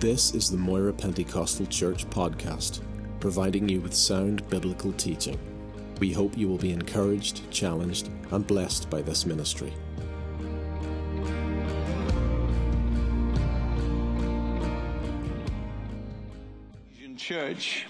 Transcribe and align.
This 0.00 0.34
is 0.34 0.50
the 0.50 0.58
Moira 0.58 0.92
Pentecostal 0.92 1.64
Church 1.64 2.04
podcast, 2.10 2.80
providing 3.18 3.66
you 3.66 3.80
with 3.80 3.94
sound 3.94 4.46
biblical 4.50 4.92
teaching. 4.92 5.38
We 6.00 6.12
hope 6.12 6.36
you 6.36 6.48
will 6.48 6.58
be 6.58 6.72
encouraged, 6.72 7.50
challenged, 7.50 8.10
and 8.30 8.46
blessed 8.46 8.90
by 8.90 9.00
this 9.00 9.24
ministry. 9.24 9.72
Church. 17.16 17.86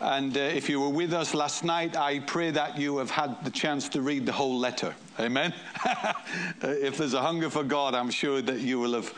And 0.00 0.36
uh, 0.36 0.40
if 0.40 0.68
you 0.68 0.80
were 0.80 0.88
with 0.88 1.12
us 1.12 1.34
last 1.34 1.64
night, 1.64 1.96
I 1.96 2.20
pray 2.20 2.52
that 2.52 2.78
you 2.78 2.98
have 2.98 3.10
had 3.10 3.44
the 3.44 3.50
chance 3.50 3.88
to 3.90 4.00
read 4.00 4.26
the 4.26 4.32
whole 4.32 4.56
letter. 4.56 4.94
Amen. 5.18 5.52
uh, 5.84 6.14
if 6.62 6.96
there's 6.96 7.14
a 7.14 7.20
hunger 7.20 7.50
for 7.50 7.64
God, 7.64 7.94
I'm 7.96 8.10
sure 8.10 8.40
that 8.42 8.60
you 8.60 8.78
will 8.78 8.94
have 8.94 9.12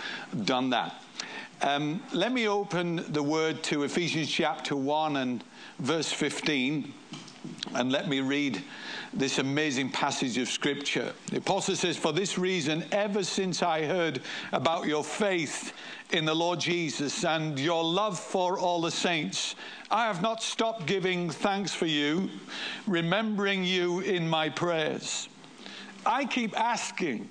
done 0.47 0.71
that. 0.71 1.03
Um, 1.63 2.03
let 2.13 2.33
me 2.33 2.49
open 2.49 3.05
the 3.13 3.23
word 3.23 3.63
to 3.65 3.85
Ephesians 3.85 4.29
chapter 4.29 4.75
1 4.75 5.17
and 5.19 5.45
verse 5.79 6.11
15, 6.11 6.93
and 7.77 7.93
let 7.93 8.09
me 8.09 8.19
read 8.19 8.61
this 9.15 9.39
amazing 9.39 9.93
passage 9.93 10.39
of 10.39 10.49
scripture. 10.49 11.13
The 11.31 11.37
apostle 11.37 11.77
says, 11.77 11.97
For 11.97 12.13
this 12.13 12.37
reason, 12.37 12.85
ever 12.91 13.23
since 13.23 13.63
I 13.63 13.85
heard 13.85 14.23
about 14.51 14.89
your 14.89 15.05
faith 15.05 15.73
in 16.11 16.25
the 16.25 16.35
Lord 16.35 16.59
Jesus 16.59 17.25
and 17.25 17.57
your 17.57 17.85
love 17.85 18.19
for 18.19 18.59
all 18.59 18.81
the 18.81 18.91
saints, 18.91 19.55
I 19.89 20.07
have 20.07 20.21
not 20.21 20.43
stopped 20.43 20.87
giving 20.87 21.31
thanks 21.31 21.73
for 21.73 21.87
you, 21.87 22.29
remembering 22.89 23.63
you 23.63 24.01
in 24.01 24.29
my 24.29 24.49
prayers. 24.49 25.29
I 26.05 26.25
keep 26.25 26.59
asking 26.59 27.31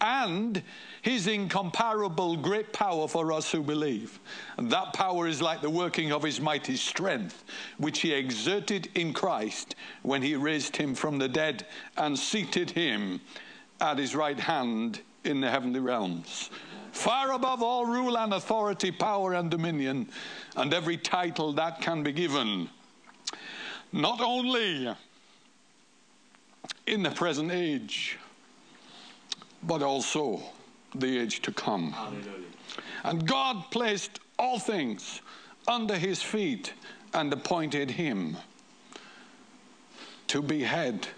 and 0.00 0.62
his 1.02 1.26
incomparable 1.26 2.36
great 2.36 2.72
power 2.72 3.06
for 3.08 3.32
us 3.32 3.50
who 3.50 3.62
believe. 3.62 4.18
And 4.56 4.70
that 4.70 4.92
power 4.92 5.26
is 5.26 5.42
like 5.42 5.60
the 5.60 5.70
working 5.70 6.12
of 6.12 6.22
his 6.22 6.40
mighty 6.40 6.76
strength, 6.76 7.44
which 7.78 8.00
he 8.00 8.12
exerted 8.12 8.88
in 8.94 9.12
Christ 9.12 9.74
when 10.02 10.22
he 10.22 10.34
raised 10.36 10.76
him 10.76 10.94
from 10.94 11.18
the 11.18 11.28
dead 11.28 11.66
and 11.96 12.18
seated 12.18 12.70
him 12.70 13.20
at 13.80 13.98
his 13.98 14.14
right 14.14 14.38
hand 14.38 15.00
in 15.24 15.40
the 15.40 15.50
heavenly 15.50 15.80
realms. 15.80 16.50
Far 16.92 17.32
above 17.32 17.62
all 17.62 17.86
rule 17.86 18.18
and 18.18 18.34
authority, 18.34 18.90
power 18.90 19.34
and 19.34 19.50
dominion, 19.50 20.08
and 20.56 20.74
every 20.74 20.96
title 20.96 21.52
that 21.52 21.80
can 21.80 22.02
be 22.02 22.12
given. 22.12 22.68
Not 23.92 24.20
only 24.20 24.92
in 26.86 27.02
the 27.02 27.10
present 27.10 27.52
age, 27.52 28.18
but 29.62 29.82
also 29.82 30.40
the 30.94 31.18
age 31.18 31.40
to 31.42 31.52
come. 31.52 31.92
Hallelujah. 31.92 32.24
And 33.04 33.26
God 33.26 33.64
placed 33.70 34.20
all 34.38 34.58
things 34.58 35.20
under 35.68 35.96
his 35.96 36.22
feet 36.22 36.72
and 37.14 37.32
appointed 37.32 37.90
him 37.90 38.36
to 40.28 40.42
be 40.42 40.62
head 40.62 41.08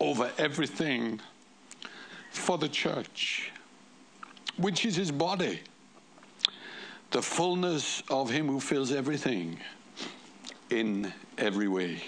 over 0.00 0.30
everything 0.38 1.20
for 2.30 2.58
the 2.58 2.68
church, 2.68 3.52
which 4.56 4.84
is 4.84 4.96
his 4.96 5.12
body, 5.12 5.60
the 7.12 7.22
fullness 7.22 8.02
of 8.10 8.30
him 8.30 8.48
who 8.48 8.58
fills 8.58 8.90
everything 8.90 9.58
in 10.70 11.12
every 11.38 11.68
way. 11.68 12.02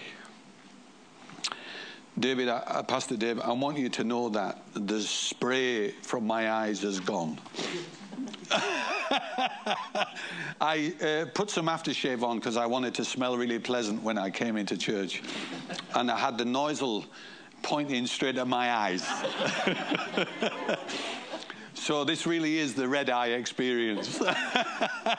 David, 2.19 2.49
uh, 2.49 2.83
Pastor 2.85 3.17
Dave, 3.17 3.41
I 3.41 3.53
want 3.53 3.77
you 3.77 3.89
to 3.89 4.05
know 4.05 4.29
that 4.29 4.63
the 4.75 5.01
spray 5.01 5.91
from 5.91 6.27
my 6.27 6.53
eyes 6.53 6.85
is 6.85 7.01
gone. 7.01 7.41
I 10.61 10.95
uh, 11.03 11.25
put 11.35 11.51
some 11.51 11.67
aftershave 11.67 12.23
on 12.23 12.39
because 12.39 12.57
I 12.57 12.67
wanted 12.67 12.95
to 12.95 13.05
smell 13.05 13.37
really 13.37 13.59
pleasant 13.59 14.01
when 14.03 14.17
I 14.17 14.31
came 14.31 14.57
into 14.57 14.79
church. 14.79 15.23
And 15.95 16.09
I 16.09 16.17
had 16.17 16.39
the 16.39 16.45
nozzle 16.45 17.05
pointing 17.63 18.07
straight 18.07 18.39
at 18.39 18.47
my 18.47 18.73
eyes. 18.73 19.05
So 21.85 22.03
this 22.03 22.27
really 22.27 22.57
is 22.57 22.73
the 22.73 22.89
red 22.89 23.11
eye 23.11 23.33
experience. 23.33 24.19
uh, 24.23 25.17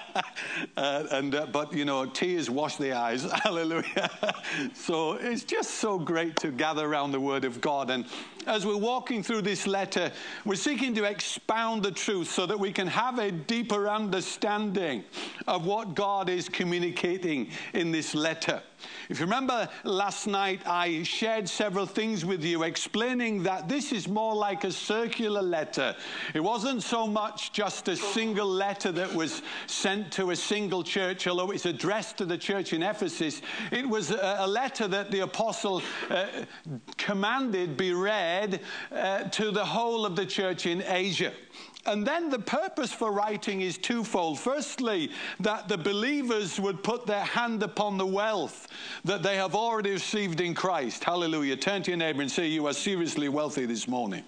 and 0.76 1.36
uh, 1.36 1.46
but 1.46 1.72
you 1.72 1.86
know, 1.86 2.08
tears 2.08 2.50
wash 2.50 2.78
the 2.78 2.92
eyes. 2.92 3.22
Hallelujah. 3.44 4.10
so 4.74 5.14
it's 5.14 5.44
just 5.44 5.76
so 5.76 6.00
great 6.00 6.36
to 6.38 6.50
gather 6.50 6.84
around 6.84 7.12
the 7.12 7.20
Word 7.20 7.46
of 7.46 7.62
God. 7.62 7.92
And 7.92 8.06
as 8.46 8.66
we're 8.66 8.78
walking 8.78 9.24
through 9.24 9.42
this 9.42 9.68
letter, 9.68 10.12
we're 10.46 10.56
seeking 10.56 10.94
to 10.96 11.04
expound 11.06 11.84
the 11.84 11.92
truth 11.92 12.30
so 12.30 12.46
that 12.46 12.60
we 12.60 12.72
can 12.72 12.88
have 12.88 13.20
a 13.20 13.32
deeper 13.32 13.90
understanding 13.90 15.04
of 15.48 15.66
what 15.66 15.96
God 15.96 16.30
is 16.30 16.50
communicating 16.50 17.50
in 17.74 17.92
this 17.92 18.14
letter. 18.14 18.62
If 19.10 19.20
you 19.20 19.26
remember 19.26 19.68
last 19.84 20.28
night, 20.28 20.62
I 20.68 21.04
shared 21.04 21.50
several 21.50 21.86
things 21.86 22.26
with 22.26 22.44
you 22.44 22.64
explaining 22.64 23.44
that 23.44 23.68
this 23.68 23.92
is 23.92 24.08
more 24.08 24.36
like 24.36 24.64
a 24.64 24.72
circular 24.72 25.42
letter. 25.42 25.96
It 26.34 26.40
wasn't 26.40 26.84
so 26.84 27.08
much 27.08 27.52
just 27.52 27.88
a 27.88 27.96
single 27.96 28.48
letter 28.48 28.92
that 28.92 29.14
was 29.14 29.42
sent 29.68 30.12
to 30.14 30.32
a 30.32 30.36
single 30.36 30.84
church, 30.84 31.26
although 31.26 31.52
it's 31.52 31.66
addressed 31.66 32.18
to 32.18 32.26
the 32.26 32.38
church 32.38 32.74
in 32.74 32.84
Ephesus. 32.84 33.42
It 33.72 33.88
was 33.88 34.12
a, 34.12 34.46
letter 34.46 34.88
that 34.88 35.12
the 35.12 35.22
apostle 35.22 35.82
uh, 36.10 36.28
commanded 36.98 37.76
be 37.76 37.94
read 37.94 38.35
uh, 38.92 39.24
to 39.24 39.52
the 39.52 39.66
whole 39.66 40.06
of 40.06 40.16
the 40.16 40.26
church 40.26 40.66
in 40.66 40.84
Asia. 40.88 41.32
And 41.88 42.06
then 42.06 42.30
the 42.30 42.40
purpose 42.40 42.92
for 42.92 43.12
writing 43.12 43.62
is 43.62 43.78
twofold. 43.78 44.40
Firstly, 44.40 45.12
that 45.40 45.68
the 45.68 45.78
believers 45.78 46.60
would 46.60 46.84
put 46.84 47.06
their 47.06 47.24
hand 47.24 47.62
upon 47.62 47.98
the 47.98 48.06
wealth 48.06 48.68
that 49.04 49.22
they 49.22 49.36
have 49.36 49.54
already 49.54 49.92
received 49.92 50.42
in 50.42 50.56
Christ. 50.56 51.04
Hallelujah. 51.04 51.56
Turn 51.56 51.84
to 51.84 51.92
your 51.92 51.98
neighbor 51.98 52.22
and 52.22 52.32
say, 52.32 52.48
You 52.48 52.66
are 52.68 52.74
seriously 52.74 53.30
wealthy 53.30 53.68
this 53.68 53.88
morning. 53.88 54.24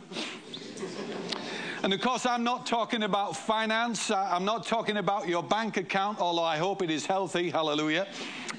And 1.83 1.93
of 1.93 2.01
course, 2.01 2.25
I'm 2.25 2.43
not 2.43 2.65
talking 2.65 3.03
about 3.03 3.35
finance. 3.35 4.11
I'm 4.11 4.45
not 4.45 4.65
talking 4.65 4.97
about 4.97 5.27
your 5.27 5.43
bank 5.43 5.77
account, 5.77 6.19
although 6.19 6.43
I 6.43 6.57
hope 6.57 6.81
it 6.81 6.91
is 6.91 7.05
healthy. 7.05 7.49
Hallelujah. 7.49 8.07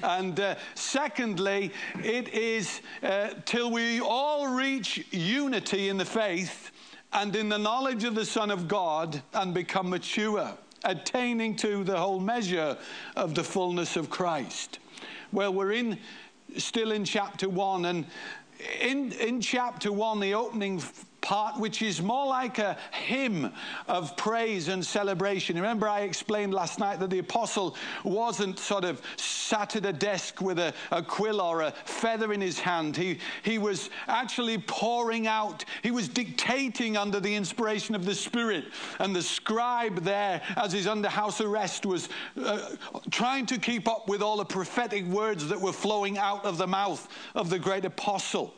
And 0.03 0.39
uh, 0.39 0.55
secondly, 0.75 1.71
it 2.03 2.29
is 2.29 2.81
uh, 3.03 3.29
till 3.45 3.71
we 3.71 3.99
all 3.99 4.47
reach 4.47 5.05
unity 5.11 5.89
in 5.89 5.97
the 5.97 6.05
faith 6.05 6.71
and 7.13 7.35
in 7.35 7.49
the 7.49 7.57
knowledge 7.57 8.03
of 8.03 8.15
the 8.15 8.25
Son 8.25 8.51
of 8.51 8.67
God 8.67 9.21
and 9.33 9.53
become 9.53 9.89
mature, 9.89 10.51
attaining 10.83 11.55
to 11.57 11.83
the 11.83 11.97
whole 11.97 12.19
measure 12.19 12.77
of 13.15 13.35
the 13.35 13.43
fullness 13.43 13.95
of 13.95 14.09
Christ. 14.09 14.79
Well, 15.31 15.53
we're 15.53 15.73
in 15.73 15.97
still 16.57 16.91
in 16.91 17.05
chapter 17.05 17.49
one, 17.49 17.85
and 17.85 18.05
in, 18.81 19.11
in 19.13 19.41
chapter 19.41 19.91
one, 19.91 20.19
the 20.19 20.33
opening 20.33 20.81
part, 21.21 21.59
which 21.59 21.81
is 21.81 22.01
more 22.01 22.27
like 22.27 22.59
a 22.59 22.77
hymn 22.91 23.51
of 23.87 24.15
praise 24.17 24.67
and 24.67 24.85
celebration. 24.85 25.55
Remember, 25.55 25.87
I 25.87 26.01
explained 26.01 26.53
last 26.53 26.79
night 26.79 26.99
that 26.99 27.09
the 27.09 27.19
apostle 27.19 27.75
wasn't 28.03 28.59
sort 28.59 28.83
of 28.83 29.01
sat 29.17 29.75
at 29.75 29.85
a 29.85 29.93
desk 29.93 30.41
with 30.41 30.59
a, 30.59 30.73
a 30.91 31.01
quill 31.01 31.41
or 31.41 31.61
a 31.61 31.71
feather 31.85 32.33
in 32.33 32.41
his 32.41 32.59
hand. 32.59 32.95
He, 32.95 33.19
he 33.43 33.57
was 33.57 33.89
actually 34.07 34.57
pouring 34.57 35.27
out, 35.27 35.65
he 35.83 35.91
was 35.91 36.07
dictating 36.07 36.97
under 36.97 37.19
the 37.19 37.33
inspiration 37.35 37.95
of 37.95 38.05
the 38.05 38.15
Spirit. 38.15 38.65
And 38.99 39.15
the 39.15 39.21
scribe 39.21 40.03
there, 40.03 40.41
as 40.55 40.71
he's 40.71 40.87
under 40.87 41.09
house 41.09 41.41
arrest, 41.41 41.85
was 41.85 42.09
uh, 42.43 42.75
trying 43.11 43.45
to 43.47 43.57
keep 43.57 43.87
up 43.87 44.07
with 44.07 44.21
all 44.21 44.37
the 44.37 44.45
prophetic 44.45 45.05
words 45.05 45.47
that 45.47 45.59
were 45.59 45.73
flowing 45.73 46.17
out 46.17 46.45
of 46.45 46.57
the 46.57 46.67
mouth 46.67 47.07
of 47.35 47.49
the 47.49 47.59
great 47.59 47.85
apostle. 47.85 48.53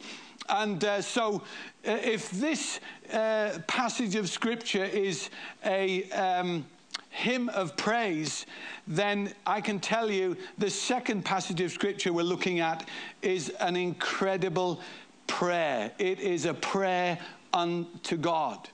And 0.50 0.84
uh, 0.84 1.02
so, 1.02 1.44
uh, 1.88 1.92
if 1.92 2.32
this 2.32 2.80
uh, 3.14 3.60
passage 3.68 4.16
of 4.16 4.30
Scripture 4.30 4.84
is 4.84 5.30
a 5.66 6.10
um, 6.12 6.66
hymn 7.10 7.50
of 7.50 7.76
praise, 7.78 8.46
then 8.88 9.34
I 9.46 9.62
can 9.62 9.80
tell 9.80 10.10
you 10.10 10.38
the 10.58 10.70
second 10.70 11.24
passage 11.24 11.62
of 11.62 11.72
Scripture 11.72 12.14
we're 12.14 12.24
looking 12.24 12.60
at 12.60 12.88
is 13.22 13.50
an 13.60 13.76
incredible 13.76 14.82
prayer. 15.28 15.92
It 16.00 16.20
is 16.20 16.46
a 16.46 16.54
prayer 16.54 17.18
unto 17.54 18.18
God. 18.18 18.70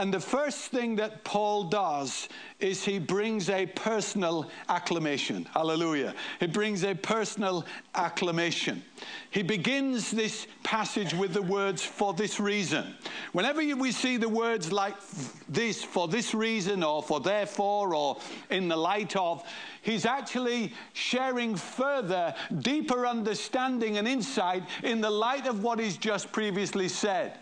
And 0.00 0.14
the 0.14 0.18
first 0.18 0.70
thing 0.70 0.96
that 0.96 1.24
Paul 1.24 1.64
does 1.64 2.30
is 2.58 2.82
he 2.82 2.98
brings 2.98 3.50
a 3.50 3.66
personal 3.66 4.50
acclamation. 4.70 5.44
Hallelujah. 5.52 6.14
He 6.40 6.46
brings 6.46 6.84
a 6.84 6.94
personal 6.94 7.66
acclamation. 7.94 8.82
He 9.30 9.42
begins 9.42 10.10
this 10.10 10.46
passage 10.62 11.12
with 11.12 11.34
the 11.34 11.42
words, 11.42 11.84
for 11.84 12.14
this 12.14 12.40
reason. 12.40 12.94
Whenever 13.32 13.60
we 13.76 13.92
see 13.92 14.16
the 14.16 14.28
words 14.28 14.72
like 14.72 14.94
this, 15.50 15.84
for 15.84 16.08
this 16.08 16.32
reason, 16.32 16.82
or 16.82 17.02
for 17.02 17.20
therefore, 17.20 17.94
or 17.94 18.18
in 18.48 18.68
the 18.68 18.76
light 18.76 19.14
of, 19.16 19.44
he's 19.82 20.04
actually 20.04 20.72
sharing 20.92 21.56
further, 21.56 22.34
deeper 22.60 23.06
understanding 23.06 23.98
and 23.98 24.06
insight 24.06 24.62
in 24.82 25.00
the 25.00 25.10
light 25.10 25.46
of 25.46 25.62
what 25.62 25.78
he's 25.78 25.96
just 25.96 26.32
previously 26.32 26.88
said. 26.88 27.38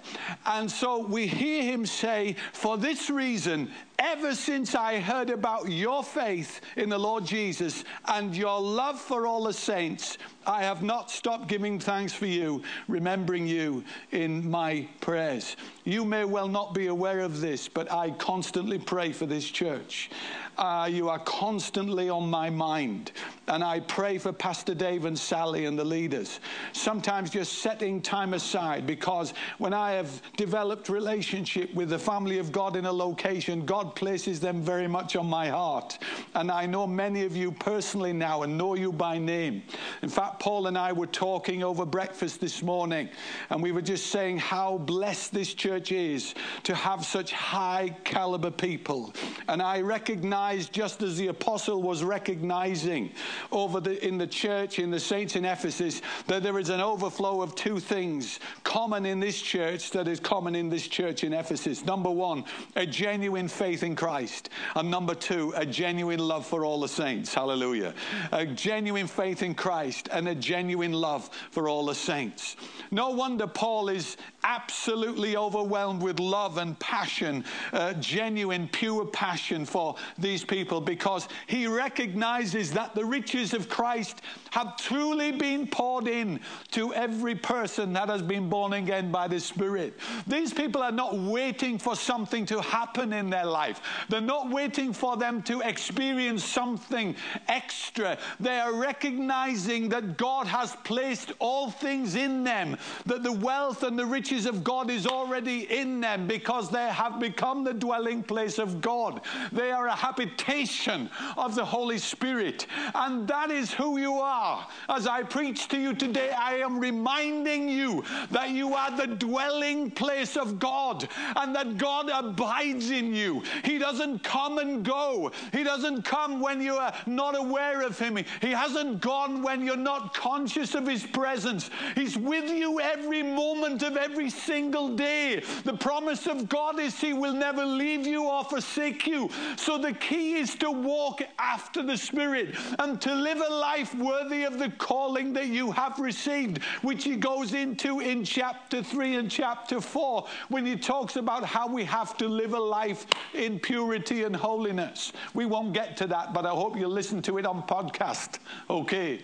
And 0.46 0.70
so 0.70 0.98
we 0.98 1.26
hear 1.26 1.62
him 1.62 1.86
say, 1.86 2.36
For 2.52 2.78
this 2.78 3.10
reason, 3.10 3.70
ever 3.98 4.34
since 4.34 4.74
I 4.74 5.00
heard 5.00 5.30
about 5.30 5.70
your 5.70 6.04
faith 6.04 6.60
in 6.76 6.88
the 6.88 6.98
Lord 6.98 7.24
Jesus 7.24 7.84
and 8.06 8.36
your 8.36 8.60
love 8.60 9.00
for 9.00 9.26
all 9.26 9.44
the 9.44 9.52
saints, 9.52 10.18
I 10.46 10.62
have 10.62 10.82
not 10.82 11.10
stopped 11.10 11.48
giving 11.48 11.78
thanks 11.78 12.12
for 12.12 12.26
you, 12.26 12.62
remembering 12.86 13.46
you 13.46 13.84
in 14.12 14.48
my 14.48 14.88
prayers. 15.00 15.56
You 15.84 16.04
may 16.04 16.24
well 16.24 16.48
not 16.48 16.74
be 16.74 16.86
aware 16.86 17.20
of 17.20 17.40
this, 17.40 17.68
but 17.68 17.90
I 17.92 18.12
constantly 18.12 18.78
pray 18.78 19.12
for 19.12 19.26
this 19.26 19.44
church. 19.44 20.10
Uh, 20.56 20.88
you 20.90 21.08
are 21.08 21.20
constantly 21.20 22.08
on 22.08 22.28
my 22.28 22.50
mind. 22.50 23.12
And 23.46 23.62
I 23.62 23.80
pray 23.80 24.18
for 24.18 24.32
Pastor 24.32 24.74
Dave 24.74 25.04
and 25.04 25.16
Sally 25.16 25.66
and 25.66 25.78
the 25.78 25.84
leaders. 25.84 26.40
Sometimes 26.72 27.30
just 27.30 27.58
setting 27.58 28.02
time 28.02 28.34
aside 28.34 28.86
because 28.86 29.34
when 29.58 29.72
I 29.72 29.92
have 29.92 30.20
developed 30.36 30.88
relationship 30.88 31.72
with 31.74 31.90
the 31.90 31.98
family 31.98 32.38
of 32.38 32.50
God 32.50 32.74
in 32.74 32.86
a 32.86 32.92
location, 32.92 33.64
God 33.64 33.87
places 33.88 34.40
them 34.40 34.62
very 34.62 34.88
much 34.88 35.16
on 35.16 35.26
my 35.26 35.48
heart. 35.48 35.98
And 36.34 36.50
I 36.50 36.66
know 36.66 36.86
many 36.86 37.24
of 37.24 37.36
you 37.36 37.52
personally 37.52 38.12
now 38.12 38.42
and 38.42 38.56
know 38.56 38.74
you 38.74 38.92
by 38.92 39.18
name. 39.18 39.62
In 40.02 40.08
fact, 40.08 40.40
Paul 40.40 40.66
and 40.66 40.78
I 40.78 40.92
were 40.92 41.06
talking 41.06 41.62
over 41.62 41.84
breakfast 41.84 42.40
this 42.40 42.62
morning, 42.62 43.08
and 43.50 43.62
we 43.62 43.72
were 43.72 43.82
just 43.82 44.08
saying 44.08 44.38
how 44.38 44.78
blessed 44.78 45.32
this 45.32 45.54
church 45.54 45.92
is 45.92 46.34
to 46.64 46.74
have 46.74 47.04
such 47.04 47.32
high 47.32 47.96
caliber 48.04 48.50
people. 48.50 49.12
And 49.48 49.62
I 49.62 49.80
recognize, 49.80 50.68
just 50.68 51.02
as 51.02 51.16
the 51.16 51.28
apostle 51.28 51.82
was 51.82 52.04
recognizing 52.04 53.10
over 53.50 53.80
the, 53.80 54.04
in 54.06 54.18
the 54.18 54.26
church, 54.26 54.78
in 54.78 54.90
the 54.90 55.00
saints 55.00 55.36
in 55.36 55.44
Ephesus, 55.44 56.02
that 56.26 56.42
there 56.42 56.58
is 56.58 56.68
an 56.68 56.80
overflow 56.80 57.42
of 57.42 57.54
two 57.54 57.80
things 57.80 58.40
common 58.68 59.06
in 59.06 59.18
this 59.18 59.40
church 59.40 59.90
that 59.92 60.06
is 60.06 60.20
common 60.20 60.54
in 60.54 60.68
this 60.68 60.86
church 60.86 61.24
in 61.24 61.32
Ephesus. 61.32 61.86
Number 61.86 62.10
one, 62.10 62.44
a 62.76 62.84
genuine 62.84 63.48
faith 63.48 63.82
in 63.82 63.96
Christ. 63.96 64.50
And 64.76 64.90
number 64.90 65.14
two, 65.14 65.54
a 65.56 65.64
genuine 65.64 66.20
love 66.20 66.44
for 66.44 66.66
all 66.66 66.78
the 66.78 66.88
saints. 66.88 67.32
Hallelujah. 67.32 67.94
A 68.30 68.44
genuine 68.44 69.06
faith 69.06 69.42
in 69.42 69.54
Christ 69.54 70.10
and 70.12 70.28
a 70.28 70.34
genuine 70.34 70.92
love 70.92 71.30
for 71.50 71.66
all 71.66 71.86
the 71.86 71.94
saints. 71.94 72.56
No 72.90 73.08
wonder 73.08 73.46
Paul 73.46 73.88
is 73.88 74.18
absolutely 74.44 75.34
overwhelmed 75.34 76.02
with 76.02 76.20
love 76.20 76.58
and 76.58 76.78
passion, 76.78 77.44
uh, 77.72 77.94
genuine, 77.94 78.68
pure 78.70 79.06
passion 79.06 79.64
for 79.64 79.96
these 80.18 80.44
people, 80.44 80.82
because 80.82 81.26
he 81.46 81.66
recognizes 81.66 82.70
that 82.72 82.94
the 82.94 83.04
riches 83.04 83.54
of 83.54 83.70
Christ 83.70 84.20
have 84.50 84.76
truly 84.76 85.32
been 85.32 85.66
poured 85.66 86.06
in 86.06 86.40
to 86.72 86.92
every 86.92 87.34
person 87.34 87.94
that 87.94 88.10
has 88.10 88.20
been 88.20 88.48
born 88.50 88.57
again 88.66 89.10
by 89.10 89.28
the 89.28 89.40
Spirit. 89.40 89.98
These 90.26 90.52
people 90.52 90.82
are 90.82 90.92
not 90.92 91.16
waiting 91.16 91.78
for 91.78 91.96
something 91.96 92.44
to 92.46 92.60
happen 92.60 93.12
in 93.12 93.30
their 93.30 93.46
life, 93.46 93.80
they're 94.08 94.20
not 94.20 94.50
waiting 94.50 94.92
for 94.92 95.16
them 95.16 95.42
to 95.42 95.60
experience 95.60 96.44
something 96.44 97.14
extra. 97.48 98.18
They 98.40 98.58
are 98.60 98.74
recognizing 98.74 99.88
that 99.90 100.16
God 100.16 100.46
has 100.46 100.76
placed 100.84 101.32
all 101.38 101.70
things 101.70 102.14
in 102.14 102.44
them, 102.44 102.76
that 103.06 103.22
the 103.22 103.32
wealth 103.32 103.82
and 103.82 103.98
the 103.98 104.06
riches 104.06 104.46
of 104.46 104.64
God 104.64 104.90
is 104.90 105.06
already 105.06 105.70
in 105.72 106.00
them 106.00 106.26
because 106.26 106.70
they 106.70 106.88
have 106.88 107.20
become 107.20 107.64
the 107.64 107.74
dwelling 107.74 108.22
place 108.22 108.58
of 108.58 108.80
God. 108.80 109.20
They 109.52 109.70
are 109.70 109.86
a 109.86 109.94
habitation 109.94 111.10
of 111.36 111.54
the 111.54 111.64
Holy 111.64 111.98
Spirit. 111.98 112.66
And 112.94 113.26
that 113.28 113.50
is 113.50 113.72
who 113.72 113.98
you 113.98 114.14
are. 114.14 114.66
As 114.88 115.06
I 115.06 115.22
preach 115.22 115.68
to 115.68 115.78
you 115.78 115.94
today, 115.94 116.30
I 116.30 116.56
am 116.56 116.78
reminding 116.78 117.68
you 117.68 118.04
that 118.30 118.47
you 118.48 118.74
are 118.74 118.96
the 118.96 119.06
dwelling 119.06 119.90
place 119.90 120.36
of 120.36 120.58
God 120.58 121.08
and 121.36 121.54
that 121.54 121.78
God 121.78 122.10
abides 122.12 122.90
in 122.90 123.14
you. 123.14 123.42
He 123.64 123.78
doesn't 123.78 124.22
come 124.22 124.58
and 124.58 124.84
go, 124.84 125.32
He 125.52 125.62
doesn't 125.62 126.02
come 126.02 126.40
when 126.40 126.60
you 126.60 126.74
are 126.74 126.94
not 127.06 127.36
aware 127.36 127.82
of 127.82 127.98
Him. 127.98 128.18
He 128.40 128.50
hasn't 128.50 129.00
gone 129.00 129.42
when 129.42 129.64
you're 129.64 129.76
not 129.76 130.14
conscious 130.14 130.74
of 130.74 130.86
His 130.86 131.04
presence. 131.04 131.70
He's 131.94 132.16
with 132.16 132.50
you 132.50 132.80
every 132.80 133.22
moment 133.22 133.82
of 133.82 133.96
every 133.96 134.30
single 134.30 134.96
day. 134.96 135.42
The 135.64 135.76
promise 135.76 136.26
of 136.26 136.48
God 136.48 136.78
is 136.78 136.98
He 136.98 137.12
will 137.12 137.34
never 137.34 137.64
leave 137.64 138.06
you 138.06 138.24
or 138.24 138.44
forsake 138.44 139.06
you. 139.06 139.30
So 139.56 139.78
the 139.78 139.92
key 139.92 140.34
is 140.34 140.54
to 140.56 140.70
walk 140.70 141.22
after 141.38 141.82
the 141.82 141.96
Spirit 141.96 142.54
and 142.78 143.00
to 143.00 143.14
live 143.14 143.38
a 143.38 143.52
life 143.52 143.94
worthy 143.94 144.44
of 144.44 144.58
the 144.58 144.70
calling 144.78 145.32
that 145.34 145.48
you 145.48 145.70
have 145.72 145.98
received, 145.98 146.62
which 146.82 147.04
he 147.04 147.16
goes 147.16 147.54
into 147.54 148.00
in 148.00 148.24
chapter 148.38 148.84
3 148.84 149.16
and 149.16 149.28
chapter 149.28 149.80
4 149.80 150.24
when 150.48 150.64
he 150.64 150.76
talks 150.76 151.16
about 151.16 151.44
how 151.44 151.66
we 151.66 151.82
have 151.82 152.16
to 152.16 152.28
live 152.28 152.54
a 152.54 152.58
life 152.60 153.04
in 153.34 153.58
purity 153.58 154.22
and 154.22 154.36
holiness. 154.36 155.12
We 155.34 155.44
won't 155.44 155.72
get 155.72 155.96
to 155.96 156.06
that, 156.06 156.32
but 156.32 156.46
I 156.46 156.50
hope 156.50 156.76
you'll 156.76 156.88
listen 156.88 157.20
to 157.22 157.38
it 157.38 157.46
on 157.46 157.64
podcast. 157.64 158.38
Okay. 158.70 159.22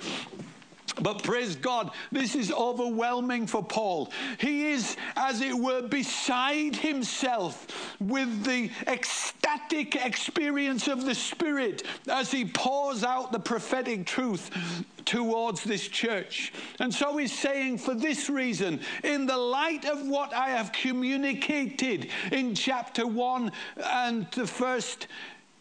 But 1.01 1.23
praise 1.23 1.57
God, 1.57 1.91
this 2.13 2.35
is 2.35 2.53
overwhelming 2.53 3.47
for 3.47 3.65
Paul. 3.65 4.13
He 4.39 4.71
is, 4.71 4.97
as 5.17 5.41
it 5.41 5.55
were, 5.55 5.83
beside 5.83 6.77
himself 6.77 7.97
with 8.01 8.45
the 8.45 8.71
ecstatic 8.87 9.97
experience 9.97 10.89
of 10.89 11.05
the 11.05 11.15
Spirit 11.15 11.83
as 12.09 12.31
he 12.31 12.45
pours 12.45 13.03
out 13.03 13.33
the 13.33 13.41
prophetic 13.41 14.07
truth 14.07 14.51
towards 15.05 15.65
this 15.65 15.89
church. 15.89 16.53
And 16.81 16.93
so 16.93 17.17
he's 17.17 17.37
saying, 17.37 17.79
for 17.79 17.95
this 17.95 18.31
reason, 18.31 18.81
in 19.03 19.27
the 19.27 19.37
light 19.37 19.85
of 19.85 20.07
what 20.07 20.33
I 20.33 20.51
have 20.51 20.73
communicated 20.73 22.09
in 22.33 22.55
chapter 22.55 23.07
1 23.07 23.53
and 23.85 24.27
the 24.33 24.47
first 24.47 25.09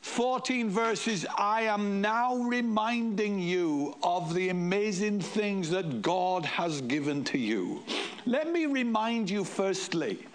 14 0.04 0.70
verses, 0.70 1.26
I 1.38 1.62
am 1.62 2.02
now 2.02 2.36
reminding 2.36 3.40
you 3.40 3.96
of 4.04 4.34
the 4.34 4.50
amazing 4.50 5.22
things 5.22 5.70
that 5.70 6.02
God 6.02 6.46
has 6.46 6.82
given 6.82 7.24
to 7.24 7.38
you. 7.38 7.82
Let 8.26 8.52
me 8.52 8.66
remind 8.66 9.30
you, 9.30 9.46
firstly, 9.46 10.28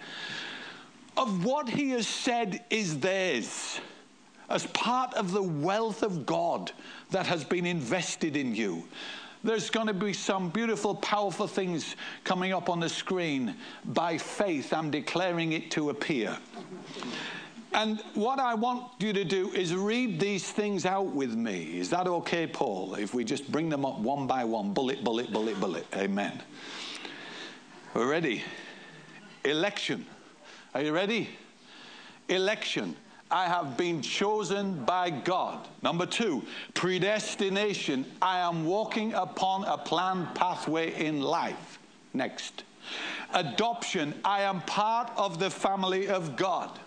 of 1.15 1.45
what 1.45 1.69
He 1.69 1.91
has 1.91 2.07
said 2.07 2.65
is 2.71 2.99
theirs 2.99 3.79
as 4.49 4.65
part 4.67 5.13
of 5.13 5.31
the 5.31 5.43
wealth 5.43 6.01
of 6.01 6.25
God 6.25 6.71
that 7.11 7.27
has 7.27 7.43
been 7.43 7.67
invested 7.67 8.35
in 8.35 8.55
you. 8.55 8.83
There's 9.43 9.69
going 9.69 9.87
to 9.87 9.93
be 9.93 10.13
some 10.13 10.49
beautiful, 10.49 10.95
powerful 10.95 11.47
things 11.47 11.95
coming 12.23 12.53
up 12.53 12.69
on 12.69 12.79
the 12.79 12.89
screen. 12.89 13.55
By 13.85 14.17
faith, 14.17 14.73
I'm 14.73 14.89
declaring 14.89 15.53
it 15.53 15.69
to 15.71 15.91
appear. 15.91 16.37
And 17.73 18.01
what 18.15 18.39
I 18.39 18.55
want 18.55 18.91
you 18.99 19.13
to 19.13 19.23
do 19.23 19.51
is 19.51 19.75
read 19.75 20.19
these 20.19 20.49
things 20.51 20.85
out 20.85 21.07
with 21.07 21.35
me. 21.35 21.77
Is 21.77 21.89
that 21.91 22.07
okay, 22.07 22.47
Paul? 22.47 22.95
If 22.95 23.13
we 23.13 23.23
just 23.23 23.51
bring 23.51 23.69
them 23.69 23.85
up 23.85 23.99
one 23.99 24.25
by 24.25 24.43
one, 24.43 24.73
bullet, 24.73 25.03
bullet, 25.03 25.31
bullet, 25.31 25.59
bullet. 25.59 25.85
Amen. 25.95 26.41
We're 27.93 28.09
ready. 28.09 28.43
Election. 29.45 30.05
Are 30.73 30.81
you 30.81 30.93
ready? 30.93 31.29
Election. 32.27 32.95
I 33.31 33.45
have 33.45 33.77
been 33.77 34.01
chosen 34.01 34.83
by 34.85 35.11
God. 35.11 35.67
Number 35.83 36.07
two, 36.07 36.43
predestination. 36.73 38.05
I 38.21 38.39
am 38.39 38.65
walking 38.65 39.13
upon 39.13 39.65
a 39.65 39.77
planned 39.77 40.33
pathway 40.33 40.95
in 40.95 41.21
life. 41.21 41.77
Next. 42.13 42.63
Adoption. 43.33 44.15
I 44.25 44.41
am 44.41 44.61
part 44.61 45.11
of 45.15 45.37
the 45.37 45.51
family 45.51 46.07
of 46.07 46.35
God. 46.35 46.79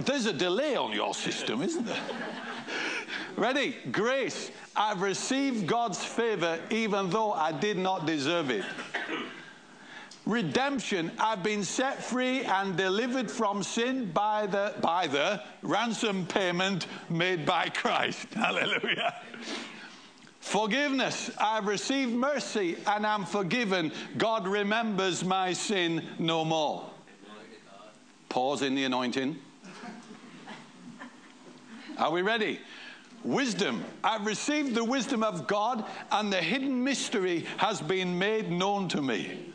There's 0.00 0.26
a 0.26 0.32
delay 0.32 0.76
on 0.76 0.92
your 0.92 1.14
system, 1.14 1.62
isn't 1.62 1.86
there? 1.86 2.02
Ready? 3.36 3.76
Grace. 3.90 4.50
I've 4.76 5.02
received 5.02 5.66
God's 5.66 6.04
favor 6.04 6.58
even 6.70 7.10
though 7.10 7.32
I 7.32 7.52
did 7.52 7.78
not 7.78 8.06
deserve 8.06 8.50
it. 8.50 8.64
Redemption. 10.26 11.12
I've 11.18 11.42
been 11.42 11.64
set 11.64 12.02
free 12.02 12.42
and 12.42 12.76
delivered 12.76 13.30
from 13.30 13.62
sin 13.62 14.10
by 14.10 14.46
the 14.46 14.74
by 14.80 15.06
the 15.06 15.42
ransom 15.62 16.26
payment 16.26 16.86
made 17.10 17.44
by 17.44 17.68
Christ. 17.68 18.28
Hallelujah. 18.34 19.14
Forgiveness. 20.40 21.30
I've 21.38 21.66
received 21.66 22.12
mercy 22.12 22.76
and 22.86 23.06
I'm 23.06 23.24
forgiven. 23.26 23.92
God 24.16 24.46
remembers 24.46 25.24
my 25.24 25.52
sin 25.52 26.02
no 26.18 26.44
more. 26.44 26.90
Pause 28.34 28.62
in 28.62 28.74
the 28.74 28.82
anointing. 28.82 29.38
Are 31.98 32.10
we 32.10 32.20
ready? 32.20 32.58
Wisdom. 33.22 33.84
I've 34.02 34.26
received 34.26 34.74
the 34.74 34.82
wisdom 34.82 35.22
of 35.22 35.46
God, 35.46 35.84
and 36.10 36.32
the 36.32 36.42
hidden 36.42 36.82
mystery 36.82 37.46
has 37.58 37.80
been 37.80 38.18
made 38.18 38.50
known 38.50 38.88
to 38.88 39.00
me. 39.00 39.52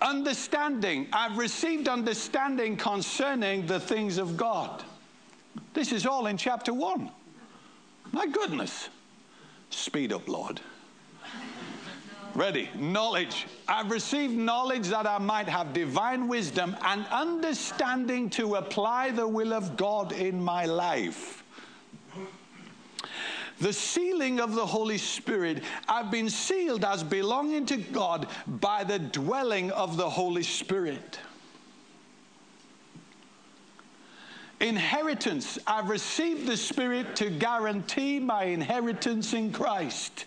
Understanding. 0.00 1.08
I've 1.12 1.36
received 1.36 1.88
understanding 1.88 2.76
concerning 2.76 3.66
the 3.66 3.80
things 3.80 4.18
of 4.18 4.36
God. 4.36 4.84
This 5.72 5.90
is 5.90 6.06
all 6.06 6.28
in 6.28 6.36
chapter 6.36 6.72
1. 6.72 7.10
My 8.12 8.28
goodness. 8.28 8.90
Speed 9.70 10.12
up, 10.12 10.28
Lord. 10.28 10.60
Ready. 12.34 12.68
Knowledge. 12.74 13.46
I've 13.68 13.92
received 13.92 14.34
knowledge 14.34 14.88
that 14.88 15.06
I 15.06 15.18
might 15.18 15.48
have 15.48 15.72
divine 15.72 16.26
wisdom 16.26 16.76
and 16.82 17.06
understanding 17.06 18.28
to 18.30 18.56
apply 18.56 19.12
the 19.12 19.28
will 19.28 19.54
of 19.54 19.76
God 19.76 20.10
in 20.10 20.42
my 20.42 20.64
life. 20.64 21.44
The 23.60 23.72
sealing 23.72 24.40
of 24.40 24.56
the 24.56 24.66
Holy 24.66 24.98
Spirit. 24.98 25.62
I've 25.86 26.10
been 26.10 26.28
sealed 26.28 26.84
as 26.84 27.04
belonging 27.04 27.66
to 27.66 27.76
God 27.76 28.26
by 28.48 28.82
the 28.82 28.98
dwelling 28.98 29.70
of 29.70 29.96
the 29.96 30.10
Holy 30.10 30.42
Spirit. 30.42 31.20
Inheritance. 34.58 35.56
I've 35.68 35.88
received 35.88 36.48
the 36.48 36.56
Spirit 36.56 37.14
to 37.16 37.30
guarantee 37.30 38.18
my 38.18 38.44
inheritance 38.44 39.34
in 39.34 39.52
Christ. 39.52 40.24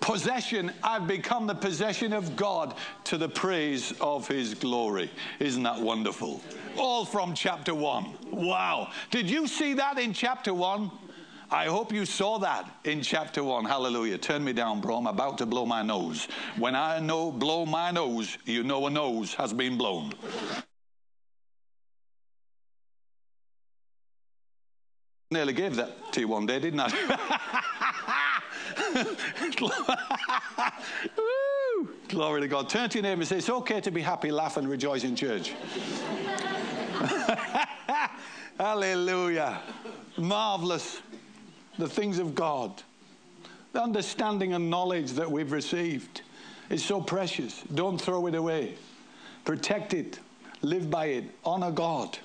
Possession. 0.00 0.72
I've 0.82 1.06
become 1.06 1.46
the 1.46 1.54
possession 1.54 2.12
of 2.12 2.36
God 2.36 2.74
to 3.04 3.18
the 3.18 3.28
praise 3.28 3.92
of 4.00 4.26
His 4.26 4.54
glory. 4.54 5.10
Isn't 5.38 5.62
that 5.62 5.80
wonderful? 5.80 6.40
All 6.76 7.04
from 7.04 7.34
chapter 7.34 7.74
1. 7.74 8.16
Wow. 8.30 8.90
Did 9.10 9.28
you 9.28 9.46
see 9.46 9.74
that 9.74 9.98
in 9.98 10.12
chapter 10.12 10.54
1? 10.54 10.90
I 11.52 11.64
hope 11.64 11.92
you 11.92 12.06
saw 12.06 12.38
that 12.38 12.70
in 12.84 13.02
chapter 13.02 13.42
1. 13.42 13.64
Hallelujah. 13.64 14.18
Turn 14.18 14.44
me 14.44 14.52
down, 14.52 14.80
bro. 14.80 14.98
I'm 14.98 15.08
about 15.08 15.36
to 15.38 15.46
blow 15.46 15.66
my 15.66 15.82
nose. 15.82 16.28
When 16.56 16.76
I 16.76 17.00
know 17.00 17.32
blow 17.32 17.66
my 17.66 17.90
nose, 17.90 18.38
you 18.44 18.62
know 18.62 18.86
a 18.86 18.90
nose 18.90 19.34
has 19.34 19.52
been 19.52 19.76
blown. 19.76 20.14
Nearly 25.32 25.52
gave 25.52 25.76
that 25.76 26.12
to 26.12 26.20
you 26.20 26.26
one 26.26 26.44
day, 26.44 26.58
didn't 26.58 26.80
I? 26.80 26.90
Glory 32.08 32.40
to 32.40 32.48
God. 32.48 32.68
Turn 32.68 32.90
to 32.90 32.98
your 32.98 33.04
neighbor 33.04 33.20
and 33.20 33.28
say, 33.28 33.36
It's 33.36 33.48
okay 33.48 33.80
to 33.80 33.92
be 33.92 34.02
happy, 34.02 34.32
laugh, 34.32 34.56
and 34.56 34.68
rejoice 34.68 35.04
in 35.04 35.14
church. 35.14 35.50
Hallelujah. 38.58 39.60
Marvelous. 40.16 41.00
The 41.78 41.88
things 41.88 42.18
of 42.18 42.34
God. 42.34 42.82
The 43.72 43.80
understanding 43.80 44.54
and 44.54 44.68
knowledge 44.68 45.12
that 45.12 45.30
we've 45.30 45.52
received 45.52 46.22
is 46.70 46.84
so 46.84 47.00
precious. 47.00 47.62
Don't 47.72 48.00
throw 48.00 48.26
it 48.26 48.34
away. 48.34 48.74
Protect 49.44 49.94
it. 49.94 50.18
Live 50.62 50.90
by 50.90 51.06
it. 51.06 51.24
Honor 51.44 51.70
God. 51.70 52.18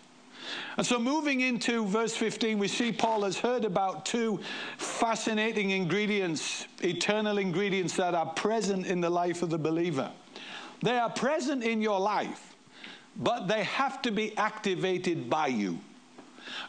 And 0.78 0.86
so, 0.86 1.00
moving 1.00 1.42
into 1.42 1.86
verse 1.86 2.16
15, 2.16 2.60
we 2.60 2.68
see 2.68 2.92
Paul 2.92 3.24
has 3.24 3.38
heard 3.38 3.66
about 3.66 4.06
two 4.06 4.40
fascinating 4.78 5.72
ingredients, 5.72 6.68
eternal 6.82 7.38
ingredients 7.38 7.96
that 7.96 8.14
are 8.14 8.28
present 8.28 8.86
in 8.86 9.02
the 9.02 9.10
life 9.10 9.42
of 9.42 9.50
the 9.50 9.58
believer. 9.58 10.12
They 10.82 10.98
are 10.98 11.10
present 11.10 11.64
in 11.64 11.82
your 11.82 12.00
life, 12.00 12.56
but 13.16 13.48
they 13.48 13.64
have 13.64 14.02
to 14.04 14.12
be 14.12 14.38
activated 14.38 15.30
by 15.30 15.48
you. 15.48 15.80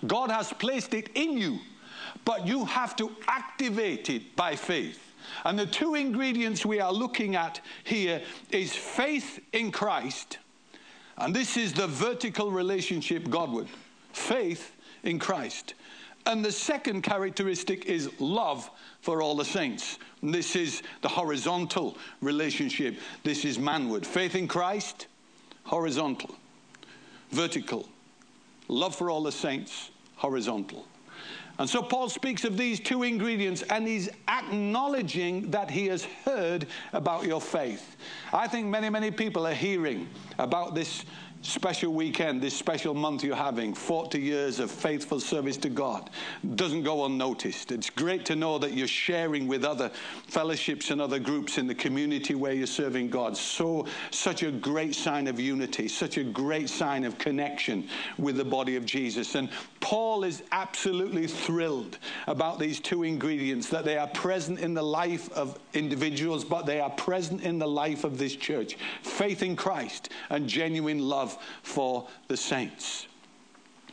God 0.06 0.30
has 0.30 0.52
placed 0.52 0.94
it 0.94 1.10
in 1.14 1.36
you, 1.36 1.58
but 2.24 2.46
you 2.46 2.64
have 2.64 2.96
to 2.96 3.10
activate 3.26 4.08
it 4.08 4.36
by 4.36 4.56
faith. 4.56 5.02
And 5.44 5.58
the 5.58 5.66
two 5.66 5.94
ingredients 5.94 6.64
we 6.64 6.80
are 6.80 6.92
looking 6.92 7.34
at 7.34 7.60
here 7.84 8.22
is 8.50 8.74
faith 8.74 9.40
in 9.52 9.72
Christ 9.72 10.38
and 11.18 11.34
this 11.34 11.56
is 11.56 11.72
the 11.72 11.86
vertical 11.86 12.50
relationship 12.50 13.28
Godward 13.30 13.68
faith 14.12 14.74
in 15.02 15.18
Christ. 15.18 15.74
And 16.26 16.44
the 16.44 16.50
second 16.50 17.02
characteristic 17.02 17.86
is 17.86 18.10
love 18.18 18.68
for 19.00 19.22
all 19.22 19.36
the 19.36 19.44
saints. 19.44 19.98
And 20.22 20.34
this 20.34 20.56
is 20.56 20.82
the 21.02 21.08
horizontal 21.08 21.96
relationship. 22.20 22.98
This 23.22 23.44
is 23.44 23.58
manward. 23.58 24.04
Faith 24.04 24.34
in 24.34 24.48
Christ, 24.48 25.06
horizontal. 25.64 26.34
Vertical. 27.30 27.88
Love 28.68 28.96
for 28.96 29.10
all 29.10 29.22
the 29.22 29.30
saints, 29.30 29.90
horizontal. 30.16 30.84
And 31.58 31.68
so 31.68 31.82
Paul 31.82 32.08
speaks 32.08 32.44
of 32.44 32.56
these 32.56 32.80
two 32.80 33.02
ingredients 33.02 33.62
and 33.70 33.86
he's 33.86 34.08
acknowledging 34.28 35.50
that 35.50 35.70
he 35.70 35.86
has 35.86 36.04
heard 36.24 36.66
about 36.92 37.24
your 37.24 37.40
faith. 37.40 37.96
I 38.32 38.46
think 38.46 38.66
many, 38.66 38.90
many 38.90 39.10
people 39.10 39.46
are 39.46 39.54
hearing 39.54 40.08
about 40.38 40.74
this 40.74 41.04
special 41.46 41.92
weekend, 41.92 42.42
this 42.42 42.56
special 42.56 42.94
month 42.94 43.22
you're 43.22 43.36
having, 43.36 43.72
40 43.74 44.20
years 44.20 44.58
of 44.58 44.70
faithful 44.70 45.20
service 45.20 45.56
to 45.58 45.68
God, 45.68 46.10
doesn't 46.54 46.82
go 46.82 47.04
unnoticed. 47.04 47.72
It's 47.72 47.90
great 47.90 48.24
to 48.26 48.36
know 48.36 48.58
that 48.58 48.72
you're 48.72 48.88
sharing 48.88 49.46
with 49.46 49.64
other 49.64 49.90
fellowships 50.26 50.90
and 50.90 51.00
other 51.00 51.18
groups 51.18 51.58
in 51.58 51.66
the 51.66 51.74
community 51.74 52.34
where 52.34 52.52
you're 52.52 52.66
serving 52.66 53.10
God. 53.10 53.36
So, 53.36 53.86
such 54.10 54.42
a 54.42 54.50
great 54.50 54.94
sign 54.94 55.26
of 55.28 55.38
unity, 55.38 55.88
such 55.88 56.16
a 56.16 56.24
great 56.24 56.68
sign 56.68 57.04
of 57.04 57.18
connection 57.18 57.88
with 58.18 58.36
the 58.36 58.44
body 58.44 58.76
of 58.76 58.84
Jesus. 58.84 59.34
And 59.34 59.48
Paul 59.86 60.24
is 60.24 60.42
absolutely 60.50 61.28
thrilled 61.28 61.98
about 62.26 62.58
these 62.58 62.80
two 62.80 63.04
ingredients 63.04 63.68
that 63.68 63.84
they 63.84 63.96
are 63.96 64.08
present 64.08 64.58
in 64.58 64.74
the 64.74 64.82
life 64.82 65.30
of 65.32 65.60
individuals, 65.74 66.44
but 66.44 66.66
they 66.66 66.80
are 66.80 66.90
present 66.90 67.42
in 67.42 67.60
the 67.60 67.68
life 67.68 68.02
of 68.02 68.18
this 68.18 68.34
church 68.34 68.76
faith 69.02 69.44
in 69.44 69.54
Christ 69.54 70.08
and 70.28 70.48
genuine 70.48 70.98
love 70.98 71.38
for 71.62 72.08
the 72.26 72.36
saints. 72.36 73.06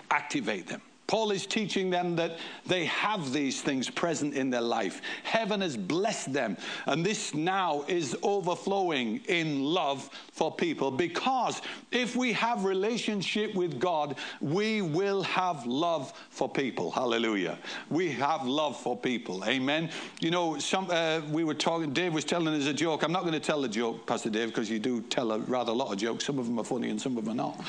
Activate 0.10 0.66
them. 0.66 0.82
Paul 1.14 1.30
is 1.30 1.46
teaching 1.46 1.92
them 1.92 2.16
that 2.16 2.40
they 2.66 2.86
have 2.86 3.32
these 3.32 3.62
things 3.62 3.88
present 3.88 4.34
in 4.34 4.50
their 4.50 4.62
life. 4.62 5.00
Heaven 5.22 5.62
has 5.62 5.78
blessed 5.78 6.34
them, 6.34 6.58
and 6.88 7.06
this 7.06 7.36
now 7.36 7.86
is 7.88 8.18
overflowing 8.24 9.22
in 9.28 9.64
love 9.64 10.10
for 10.32 10.52
people 10.52 10.90
because 10.90 11.62
if 11.92 12.16
we 12.16 12.34
have 12.34 12.66
relationship 12.66 13.54
with 13.54 13.80
God, 13.80 14.16
we 14.42 14.82
will 14.82 15.22
have 15.22 15.68
love 15.68 16.12
for 16.32 16.50
people. 16.50 16.90
Hallelujah. 16.90 17.60
We 17.92 18.10
have 18.14 18.48
love 18.48 18.76
for 18.76 18.98
people. 18.98 19.46
Amen. 19.46 19.92
You 20.20 20.32
know, 20.32 20.58
some 20.58 20.88
uh, 20.90 21.22
we 21.30 21.44
were 21.44 21.54
talking 21.54 21.94
Dave 21.94 22.16
was 22.16 22.26
telling 22.26 22.56
us 22.56 22.66
a 22.66 22.74
joke. 22.74 23.04
I'm 23.04 23.12
not 23.12 23.22
going 23.22 23.34
to 23.34 23.40
tell 23.40 23.62
the 23.62 23.70
joke, 23.70 24.08
Pastor 24.08 24.32
Dave, 24.32 24.48
because 24.48 24.68
you 24.68 24.80
do 24.80 25.02
tell 25.02 25.32
a 25.32 25.38
rather 25.38 25.74
lot 25.74 25.94
of 25.94 26.00
jokes. 26.00 26.26
Some 26.26 26.40
of 26.40 26.48
them 26.48 26.58
are 26.58 26.66
funny 26.66 26.90
and 26.90 27.00
some 27.00 27.20
of 27.20 27.26
them 27.26 27.40
are 27.40 27.54
not. 27.54 27.64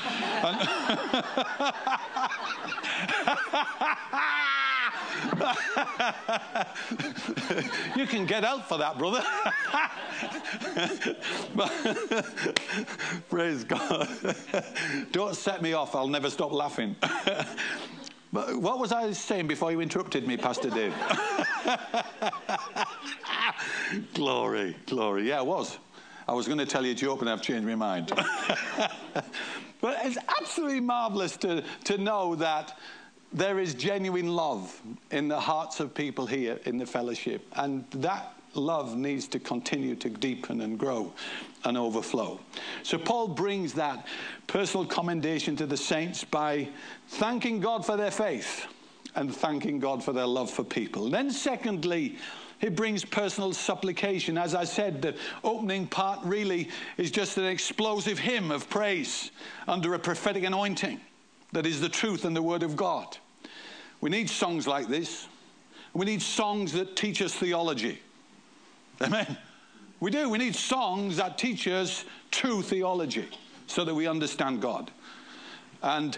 you 7.95 8.07
can 8.07 8.25
get 8.25 8.43
out 8.43 8.67
for 8.67 8.77
that, 8.77 8.97
brother. 8.97 9.23
Praise 13.29 13.63
God. 13.63 14.07
Don't 15.11 15.35
set 15.35 15.61
me 15.61 15.73
off, 15.73 15.95
I'll 15.95 16.07
never 16.07 16.29
stop 16.29 16.51
laughing. 16.51 16.95
But 18.35 18.57
what 18.57 18.79
was 18.79 18.91
I 18.91 19.13
saying 19.13 19.47
before 19.47 19.71
you 19.71 19.79
interrupted 19.79 20.27
me, 20.27 20.35
Pastor 20.35 20.69
Dave? 20.69 20.93
glory, 24.13 24.75
glory. 24.87 25.29
Yeah, 25.29 25.39
I 25.39 25.43
was. 25.43 25.77
I 26.27 26.33
was 26.33 26.45
going 26.45 26.59
to 26.59 26.65
tell 26.65 26.85
you 26.85 26.91
a 26.91 26.95
joke, 26.95 27.21
and 27.21 27.29
I've 27.29 27.41
changed 27.41 27.65
my 27.65 27.75
mind. 27.75 28.11
but 29.79 29.97
it's 30.03 30.17
absolutely 30.39 30.81
marvelous 30.81 31.37
to, 31.37 31.63
to 31.85 31.97
know 31.97 32.35
that 32.35 32.77
there 33.33 33.59
is 33.59 33.73
genuine 33.73 34.35
love 34.35 34.81
in 35.11 35.27
the 35.27 35.39
hearts 35.39 35.79
of 35.79 35.93
people 35.93 36.25
here 36.25 36.59
in 36.65 36.77
the 36.77 36.85
fellowship. 36.85 37.45
And 37.55 37.85
that 37.91 38.33
love 38.53 38.95
needs 38.95 39.27
to 39.27 39.39
continue 39.39 39.95
to 39.95 40.09
deepen 40.09 40.61
and 40.61 40.79
grow 40.79 41.13
and 41.63 41.77
overflow. 41.77 42.39
So 42.83 42.97
Paul 42.97 43.27
brings 43.27 43.73
that 43.73 44.07
personal 44.47 44.85
commendation 44.85 45.55
to 45.57 45.65
the 45.65 45.77
saints 45.77 46.23
by 46.23 46.69
thanking 47.09 47.59
God 47.59 47.85
for 47.85 47.97
their 47.97 48.11
faith 48.11 48.67
and 49.15 49.33
thanking 49.33 49.79
God 49.79 50.03
for 50.03 50.13
their 50.13 50.27
love 50.27 50.49
for 50.49 50.63
people. 50.63 51.09
Then, 51.09 51.31
secondly, 51.31 52.17
he 52.59 52.69
brings 52.69 53.03
personal 53.03 53.53
supplication. 53.53 54.37
As 54.37 54.55
I 54.55 54.63
said, 54.63 55.01
the 55.01 55.15
opening 55.43 55.87
part 55.87 56.19
really 56.23 56.69
is 56.97 57.11
just 57.11 57.37
an 57.37 57.45
explosive 57.45 58.19
hymn 58.19 58.51
of 58.51 58.69
praise 58.69 59.31
under 59.67 59.93
a 59.93 59.99
prophetic 59.99 60.43
anointing 60.43 60.99
that 61.55 61.65
is 61.65 61.79
the 61.79 61.89
truth 61.89 62.25
and 62.25 62.35
the 62.35 62.41
word 62.41 62.63
of 62.63 62.75
God. 62.75 63.17
We 64.01 64.09
need 64.09 64.29
songs 64.29 64.67
like 64.67 64.87
this. 64.87 65.27
We 65.93 66.05
need 66.05 66.21
songs 66.21 66.73
that 66.73 66.97
teach 66.97 67.21
us 67.21 67.33
theology. 67.33 68.01
Amen. 69.01 69.37
We 70.01 70.11
do. 70.11 70.29
We 70.29 70.37
need 70.37 70.55
songs 70.55 71.15
that 71.17 71.37
teach 71.37 71.65
us 71.67 72.03
true 72.29 72.61
theology 72.61 73.29
so 73.67 73.85
that 73.85 73.95
we 73.95 74.05
understand 74.05 74.61
God. 74.61 74.91
And 75.81 76.17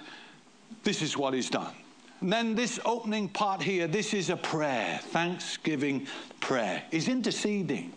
this 0.84 1.04
is 1.04 1.16
what 1.16 1.36
he's 1.36 1.52
done. 1.52 1.74
And 2.22 2.34
then 2.34 2.56
this 2.56 2.80
opening 2.84 3.30
part 3.30 3.62
here, 3.62 3.86
this 3.86 4.16
is 4.16 4.32
a 4.32 4.38
prayer, 4.38 5.00
thanksgiving 5.04 6.08
prayer. 6.40 6.82
He's 6.90 7.08
interceding. 7.08 7.94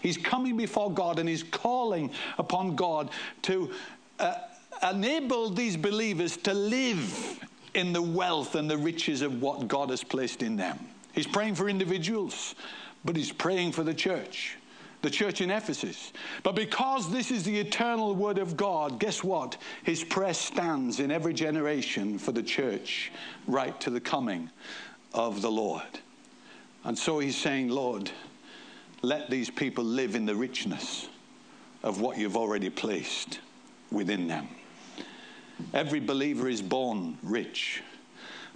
He's 0.00 0.16
coming 0.16 0.56
before 0.56 0.92
God 0.92 1.18
and 1.18 1.28
he's 1.28 1.42
calling 1.42 2.12
upon 2.38 2.76
God 2.76 3.10
to 3.42 3.72
uh, 4.20 4.34
enable 4.82 5.50
these 5.50 5.76
believers 5.76 6.36
to 6.38 6.54
live 6.54 7.40
in 7.74 7.92
the 7.92 8.02
wealth 8.02 8.54
and 8.54 8.70
the 8.70 8.78
riches 8.78 9.22
of 9.22 9.42
what 9.42 9.68
God 9.68 9.90
has 9.90 10.04
placed 10.04 10.42
in 10.42 10.56
them. 10.56 10.78
He's 11.12 11.26
praying 11.26 11.54
for 11.54 11.68
individuals, 11.68 12.54
but 13.04 13.16
he's 13.16 13.32
praying 13.32 13.72
for 13.72 13.82
the 13.82 13.94
church 13.94 14.56
the 15.04 15.10
church 15.10 15.42
in 15.42 15.50
Ephesus. 15.50 16.12
But 16.42 16.54
because 16.56 17.12
this 17.12 17.30
is 17.30 17.44
the 17.44 17.60
eternal 17.60 18.14
word 18.14 18.38
of 18.38 18.56
God, 18.56 18.98
guess 18.98 19.22
what? 19.22 19.58
His 19.84 20.02
prayer 20.02 20.32
stands 20.32 20.98
in 20.98 21.10
every 21.10 21.34
generation 21.34 22.18
for 22.18 22.32
the 22.32 22.42
church 22.42 23.12
right 23.46 23.78
to 23.82 23.90
the 23.90 24.00
coming 24.00 24.50
of 25.12 25.42
the 25.42 25.50
Lord. 25.50 25.82
And 26.84 26.98
so 26.98 27.18
he's 27.18 27.36
saying, 27.36 27.68
Lord, 27.68 28.10
let 29.02 29.28
these 29.28 29.50
people 29.50 29.84
live 29.84 30.14
in 30.14 30.24
the 30.24 30.34
richness 30.34 31.08
of 31.82 32.00
what 32.00 32.16
you've 32.16 32.36
already 32.36 32.70
placed 32.70 33.40
within 33.92 34.26
them. 34.26 34.48
Every 35.72 36.00
believer 36.00 36.48
is 36.48 36.62
born 36.62 37.18
rich, 37.22 37.82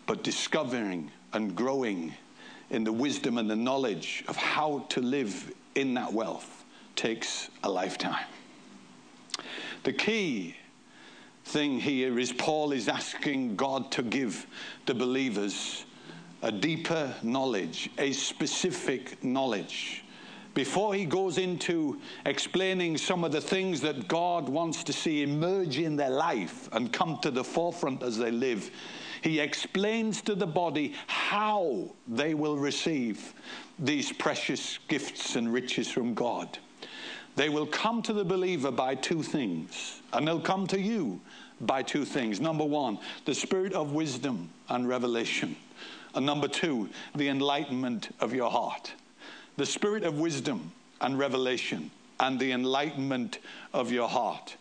but 0.07 0.23
discovering 0.23 1.11
and 1.33 1.55
growing 1.55 2.15
in 2.71 2.85
the 2.85 2.93
wisdom 2.93 3.39
and 3.39 3.49
the 3.49 3.57
knowledge 3.57 4.25
of 4.29 4.37
how 4.37 4.85
to 4.91 5.01
live 5.01 5.53
in 5.75 5.95
that 5.95 6.13
wealth 6.13 6.65
takes 6.97 7.49
a 7.63 7.71
lifetime. 7.71 8.27
The 9.85 9.93
key 9.93 10.57
thing 11.45 11.81
here 11.81 12.19
is 12.19 12.33
Paul 12.33 12.73
is 12.73 12.89
asking 12.89 13.57
God 13.57 13.91
to 13.93 14.03
give 14.03 14.47
the 14.87 14.95
believers 14.95 15.85
a 16.43 16.53
deeper 16.53 17.15
knowledge, 17.23 17.91
a 17.99 18.13
specific 18.13 19.23
knowledge. 19.25 20.05
Before 20.59 20.93
he 20.93 21.05
goes 21.05 21.39
into 21.39 22.01
explaining 22.27 22.99
some 22.99 23.23
of 23.23 23.31
the 23.31 23.41
things 23.41 23.81
that 23.83 24.09
God 24.09 24.49
wants 24.49 24.83
to 24.83 24.93
see 24.93 25.23
emerge 25.23 25.79
in 25.79 25.95
their 25.95 26.11
life 26.11 26.69
and 26.73 26.93
come 26.93 27.21
to 27.23 27.31
the 27.31 27.45
forefront 27.45 28.03
as 28.03 28.19
they 28.19 28.33
live, 28.33 28.69
he 29.23 29.39
explains 29.39 30.21
to 30.23 30.35
the 30.35 30.49
body 30.49 30.95
how 31.07 31.95
they 32.09 32.35
will 32.35 32.57
receive 32.57 33.35
these 33.79 34.11
precious 34.11 34.81
gifts 34.89 35.37
and 35.37 35.53
riches 35.53 35.89
from 35.89 36.13
God. 36.13 36.59
They 37.37 37.51
will 37.51 37.67
come 37.67 38.03
to 38.03 38.13
the 38.13 38.25
believer 38.25 38.73
by 38.73 38.97
two 38.97 39.23
things, 39.23 40.03
and 40.13 40.27
they'll 40.27 40.41
come 40.41 40.67
to 40.67 40.81
you 40.81 41.21
by 41.61 41.85
two 41.85 42.05
things. 42.05 42.41
Number 42.41 42.65
one, 42.65 42.99
the 43.27 43.35
spirit 43.37 43.75
of 43.75 43.93
wisdom 43.93 44.51
and 44.69 44.89
revelation. 44.89 45.55
And 46.17 46.27
number 46.27 46.49
two, 46.49 46.89
the 47.15 47.29
enlightenment 47.29 48.13
of 48.19 48.35
your 48.35 48.51
heart. 48.51 48.93
The 49.59 49.67
spirit 49.67 50.05
of 50.05 50.19
wisdom 50.19 50.73
and 51.01 51.19
revelation, 51.19 51.91
and 52.21 52.39
the 52.39 52.53
enlightenment 52.53 53.41
of 53.75 53.93
your 53.93 54.09
heart. 54.09 54.57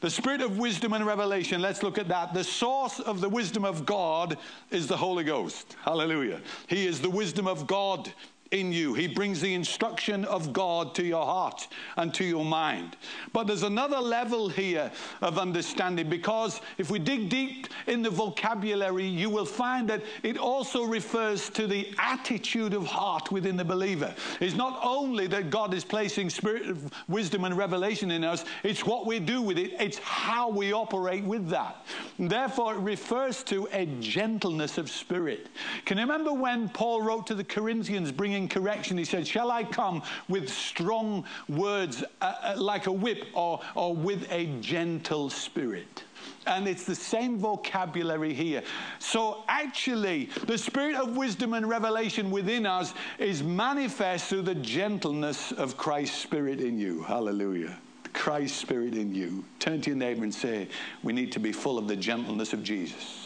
The 0.00 0.10
spirit 0.10 0.40
of 0.40 0.58
wisdom 0.58 0.92
and 0.92 1.04
revelation, 1.04 1.60
let's 1.60 1.82
look 1.82 1.98
at 1.98 2.08
that. 2.08 2.32
The 2.32 2.44
source 2.44 3.00
of 3.00 3.20
the 3.20 3.28
wisdom 3.28 3.64
of 3.64 3.84
God 3.84 4.38
is 4.70 4.86
the 4.86 4.96
Holy 4.96 5.24
Ghost. 5.24 5.76
Hallelujah. 5.82 6.40
He 6.68 6.86
is 6.86 7.00
the 7.00 7.10
wisdom 7.10 7.46
of 7.48 7.66
God 7.66 8.12
in 8.50 8.72
you. 8.72 8.94
He 8.94 9.06
brings 9.06 9.40
the 9.40 9.54
instruction 9.54 10.24
of 10.24 10.52
God 10.52 10.94
to 10.96 11.04
your 11.04 11.24
heart 11.24 11.68
and 11.96 12.12
to 12.14 12.24
your 12.24 12.44
mind. 12.44 12.96
But 13.32 13.46
there's 13.46 13.62
another 13.62 13.98
level 13.98 14.48
here 14.48 14.90
of 15.20 15.38
understanding 15.38 16.08
because 16.08 16.60
if 16.78 16.90
we 16.90 16.98
dig 16.98 17.28
deep 17.28 17.68
in 17.86 18.02
the 18.02 18.10
vocabulary, 18.10 19.06
you 19.06 19.30
will 19.30 19.44
find 19.44 19.88
that 19.88 20.02
it 20.22 20.38
also 20.38 20.84
refers 20.84 21.50
to 21.50 21.66
the 21.66 21.92
attitude 21.98 22.74
of 22.74 22.86
heart 22.86 23.30
within 23.32 23.56
the 23.56 23.64
believer. 23.64 24.14
It's 24.40 24.54
not 24.54 24.78
only 24.82 25.26
that 25.28 25.50
God 25.50 25.74
is 25.74 25.84
placing 25.84 26.30
spirit 26.30 26.68
of 26.68 26.92
wisdom 27.08 27.44
and 27.44 27.56
revelation 27.56 28.10
in 28.10 28.24
us, 28.24 28.44
it's 28.62 28.84
what 28.84 29.06
we 29.06 29.18
do 29.18 29.42
with 29.42 29.58
it, 29.58 29.74
it's 29.80 29.98
how 29.98 30.48
we 30.50 30.72
operate 30.72 31.24
with 31.24 31.48
that. 31.48 31.84
Therefore, 32.18 32.74
it 32.74 32.80
refers 32.80 33.42
to 33.44 33.68
a 33.72 33.86
gentleness 34.00 34.78
of 34.78 34.90
spirit. 34.90 35.48
Can 35.84 35.98
you 35.98 36.04
remember 36.04 36.32
when 36.32 36.68
Paul 36.68 37.02
wrote 37.02 37.26
to 37.28 37.34
the 37.34 37.44
Corinthians, 37.44 38.12
bringing 38.12 38.35
correction. 38.44 38.98
He 38.98 39.04
said, 39.04 39.26
Shall 39.26 39.50
I 39.50 39.64
come 39.64 40.02
with 40.28 40.48
strong 40.48 41.24
words 41.48 42.04
uh, 42.20 42.34
uh, 42.42 42.54
like 42.56 42.86
a 42.86 42.92
whip 42.92 43.24
or, 43.32 43.60
or 43.74 43.94
with 43.94 44.30
a 44.30 44.46
gentle 44.60 45.30
spirit? 45.30 46.04
And 46.46 46.68
it's 46.68 46.84
the 46.84 46.94
same 46.94 47.38
vocabulary 47.38 48.32
here. 48.32 48.62
So, 48.98 49.44
actually, 49.48 50.30
the 50.46 50.58
spirit 50.58 50.96
of 50.96 51.16
wisdom 51.16 51.54
and 51.54 51.68
revelation 51.68 52.30
within 52.30 52.66
us 52.66 52.94
is 53.18 53.42
manifest 53.42 54.26
through 54.26 54.42
the 54.42 54.54
gentleness 54.54 55.52
of 55.52 55.76
Christ's 55.76 56.18
spirit 56.18 56.60
in 56.60 56.78
you. 56.78 57.02
Hallelujah. 57.02 57.78
Christ's 58.12 58.58
spirit 58.58 58.94
in 58.94 59.14
you. 59.14 59.44
Turn 59.58 59.80
to 59.82 59.90
your 59.90 59.98
neighbor 59.98 60.24
and 60.24 60.34
say, 60.34 60.68
We 61.02 61.12
need 61.12 61.32
to 61.32 61.40
be 61.40 61.52
full 61.52 61.78
of 61.78 61.88
the 61.88 61.96
gentleness 61.96 62.52
of 62.52 62.62
Jesus. 62.62 63.25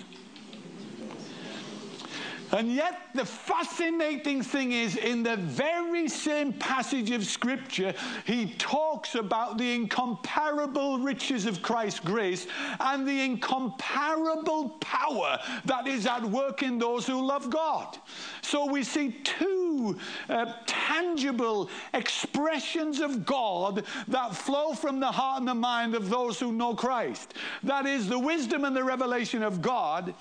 And 2.53 2.73
yet, 2.73 3.01
the 3.15 3.25
fascinating 3.25 4.43
thing 4.43 4.73
is, 4.73 4.97
in 4.97 5.23
the 5.23 5.37
very 5.37 6.09
same 6.09 6.53
passage 6.53 7.11
of 7.11 7.25
Scripture, 7.25 7.95
he 8.25 8.55
talks 8.55 9.15
about 9.15 9.59
the 9.59 9.73
incomparable 9.73 10.99
riches 10.99 11.47
of 11.47 11.63
Christ's 11.63 12.01
grace 12.01 12.47
and 12.81 13.07
the 13.07 13.21
incomparable 13.21 14.71
power 14.81 15.39
that 15.65 15.87
is 15.87 16.07
at 16.07 16.25
work 16.25 16.63
in 16.63 16.79
those 16.79 17.07
who 17.07 17.25
love 17.25 17.51
God. 17.51 17.99
So 18.43 18.67
we 18.67 18.83
see 18.83 19.17
two 19.23 19.99
uh, 20.29 20.53
tangible 20.67 21.71
expressions 21.95 23.01
of 23.01 23.25
God 23.25 23.85
that 24.09 24.35
flow 24.35 24.73
from 24.73 24.99
the 25.01 25.11
heart 25.11 25.41
and 25.41 25.49
the 25.49 25.55
mind 25.55 25.95
of 25.95 26.11
those 26.11 26.41
who 26.41 26.53
know 26.53 26.75
Christ. 26.75 27.35
That 27.63 27.87
is 27.87 28.09
the 28.09 28.19
wisdom 28.19 28.65
and 28.65 28.75
the 28.75 28.85
revelation 28.85 29.43
of 29.43 29.63
God, 29.63 30.15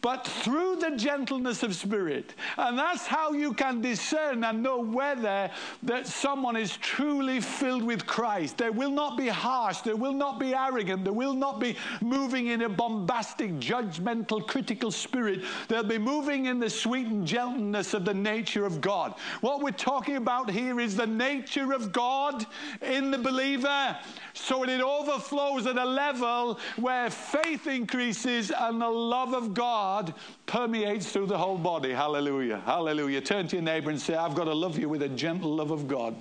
but 0.00 0.26
through 0.26 0.76
the 0.76 0.92
gentleness 0.96 1.62
of 1.72 1.80
spirit. 1.80 2.34
And 2.56 2.78
that's 2.78 3.06
how 3.06 3.32
you 3.32 3.52
can 3.52 3.80
discern 3.80 4.44
and 4.44 4.62
know 4.62 4.80
whether 4.80 5.50
that 5.82 6.06
someone 6.06 6.56
is 6.56 6.76
truly 6.76 7.40
filled 7.40 7.82
with 7.82 8.06
Christ. 8.06 8.58
They 8.58 8.70
will 8.70 8.90
not 8.90 9.16
be 9.16 9.28
harsh, 9.28 9.80
they 9.80 9.94
will 9.94 10.12
not 10.12 10.38
be 10.38 10.54
arrogant, 10.54 11.04
they 11.04 11.10
will 11.10 11.34
not 11.34 11.60
be 11.60 11.76
moving 12.00 12.48
in 12.48 12.62
a 12.62 12.68
bombastic, 12.68 13.52
judgmental, 13.58 14.46
critical 14.46 14.90
spirit. 14.90 15.42
They'll 15.68 15.82
be 15.82 15.98
moving 15.98 16.46
in 16.46 16.58
the 16.58 16.70
sweet 16.70 17.06
and 17.06 17.26
gentleness 17.26 17.94
of 17.94 18.04
the 18.04 18.14
nature 18.14 18.64
of 18.64 18.80
God. 18.80 19.14
What 19.40 19.62
we're 19.62 19.70
talking 19.70 20.16
about 20.16 20.50
here 20.50 20.78
is 20.80 20.96
the 20.96 21.06
nature 21.06 21.72
of 21.72 21.92
God 21.92 22.46
in 22.82 23.10
the 23.10 23.18
believer. 23.18 23.96
So 24.34 24.64
it 24.64 24.80
overflows 24.80 25.66
at 25.66 25.76
a 25.76 25.84
level 25.84 26.58
where 26.76 27.10
faith 27.10 27.66
increases 27.66 28.50
and 28.50 28.80
the 28.80 28.88
love 28.88 29.34
of 29.34 29.54
God 29.54 30.14
permeates 30.46 31.12
through 31.12 31.26
the 31.26 31.38
whole 31.38 31.58
body. 31.58 31.92
Hallelujah. 31.92 32.62
Hallelujah. 32.64 33.20
Turn 33.20 33.48
to 33.48 33.56
your 33.56 33.62
neighbor 33.62 33.90
and 33.90 34.00
say, 34.00 34.14
I've 34.14 34.34
got 34.34 34.44
to 34.44 34.54
love 34.54 34.78
you 34.78 34.88
with 34.88 35.02
a 35.02 35.08
gentle 35.08 35.54
love 35.54 35.70
of 35.70 35.88
God. 35.88 36.14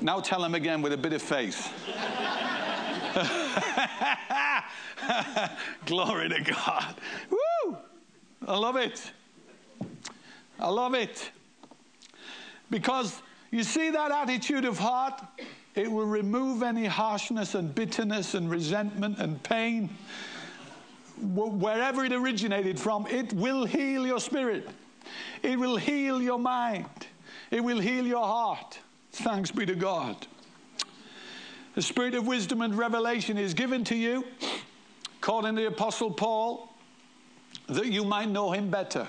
Now 0.00 0.20
tell 0.20 0.44
him 0.44 0.54
again 0.54 0.82
with 0.82 0.92
a 0.92 0.96
bit 0.96 1.12
of 1.12 1.22
faith. 1.22 1.72
Glory 5.86 6.28
to 6.28 6.40
God. 6.42 6.94
Woo! 7.30 7.76
I 8.46 8.56
love 8.56 8.76
it. 8.76 9.10
I 10.60 10.68
love 10.68 10.94
it. 10.94 11.30
Because 12.70 13.20
you 13.50 13.62
see 13.62 13.90
that 13.90 14.10
attitude 14.10 14.64
of 14.64 14.78
heart? 14.78 15.20
It 15.74 15.90
will 15.90 16.06
remove 16.06 16.62
any 16.62 16.86
harshness 16.86 17.54
and 17.54 17.74
bitterness 17.74 18.34
and 18.34 18.50
resentment 18.50 19.18
and 19.18 19.42
pain. 19.42 19.90
Wherever 21.20 22.04
it 22.04 22.12
originated 22.12 22.78
from, 22.78 23.06
it 23.06 23.32
will 23.32 23.64
heal 23.64 24.06
your 24.06 24.20
spirit. 24.20 24.68
It 25.42 25.58
will 25.58 25.76
heal 25.76 26.20
your 26.20 26.38
mind. 26.38 26.86
It 27.50 27.62
will 27.62 27.78
heal 27.78 28.06
your 28.06 28.24
heart. 28.24 28.78
Thanks 29.12 29.50
be 29.50 29.64
to 29.66 29.74
God. 29.74 30.26
The 31.74 31.82
spirit 31.82 32.14
of 32.14 32.26
wisdom 32.26 32.62
and 32.62 32.74
revelation 32.76 33.38
is 33.38 33.54
given 33.54 33.84
to 33.84 33.94
you, 33.94 34.24
according 35.18 35.56
to 35.56 35.62
the 35.62 35.68
Apostle 35.68 36.10
Paul, 36.10 36.72
that 37.68 37.86
you 37.86 38.04
might 38.04 38.28
know 38.28 38.52
him 38.52 38.70
better. 38.70 39.06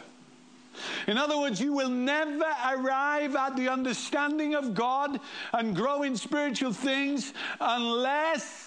In 1.07 1.17
other 1.17 1.37
words, 1.37 1.59
you 1.59 1.73
will 1.73 1.89
never 1.89 2.45
arrive 2.69 3.35
at 3.35 3.55
the 3.55 3.69
understanding 3.69 4.53
of 4.53 4.73
God 4.73 5.19
and 5.53 5.75
grow 5.75 6.03
in 6.03 6.15
spiritual 6.15 6.73
things 6.73 7.33
unless 7.59 8.66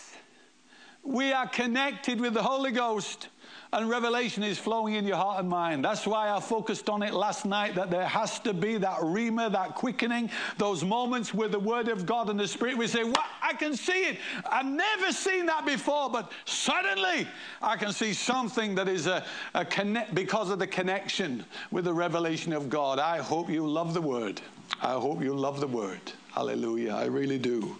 We 1.02 1.32
are 1.32 1.48
connected 1.48 2.20
with 2.20 2.34
the 2.34 2.42
Holy 2.42 2.70
Ghost 2.70 3.28
and 3.72 3.88
revelation 3.88 4.42
is 4.42 4.58
flowing 4.58 4.94
in 4.94 5.06
your 5.06 5.16
heart 5.16 5.40
and 5.40 5.48
mind. 5.48 5.84
That's 5.84 6.06
why 6.06 6.30
I 6.30 6.40
focused 6.40 6.88
on 6.88 7.02
it 7.02 7.14
last 7.14 7.46
night 7.46 7.74
that 7.76 7.90
there 7.90 8.06
has 8.06 8.40
to 8.40 8.52
be 8.52 8.76
that 8.78 8.98
rhema, 8.98 9.50
that 9.52 9.76
quickening, 9.76 10.30
those 10.58 10.84
moments 10.84 11.32
where 11.32 11.48
the 11.48 11.58
Word 11.58 11.88
of 11.88 12.04
God 12.04 12.30
and 12.30 12.40
the 12.40 12.48
Spirit. 12.48 12.76
We 12.76 12.88
say, 12.88 13.04
What? 13.04 13.24
I 13.42 13.52
can 13.52 13.76
see 13.76 14.04
it. 14.04 14.18
I've 14.50 14.66
never 14.66 15.12
seen 15.12 15.46
that 15.46 15.66
before, 15.66 16.10
but 16.10 16.32
suddenly 16.44 17.28
I 17.62 17.76
can 17.76 17.92
see 17.92 18.12
something 18.12 18.74
that 18.74 18.88
is 18.88 19.06
a, 19.06 19.24
a 19.54 19.64
connect 19.64 20.14
because 20.14 20.50
of 20.50 20.58
the 20.58 20.66
connection 20.66 21.44
with 21.70 21.84
the 21.84 21.94
revelation 21.94 22.52
of 22.52 22.68
God. 22.68 22.98
I 22.98 23.18
hope 23.18 23.48
you 23.48 23.66
love 23.66 23.94
the 23.94 24.02
Word. 24.02 24.40
I 24.82 24.92
hope 24.92 25.22
you 25.22 25.34
love 25.34 25.60
the 25.60 25.68
Word. 25.68 26.00
Hallelujah. 26.32 26.94
I 26.94 27.06
really 27.06 27.38
do. 27.38 27.76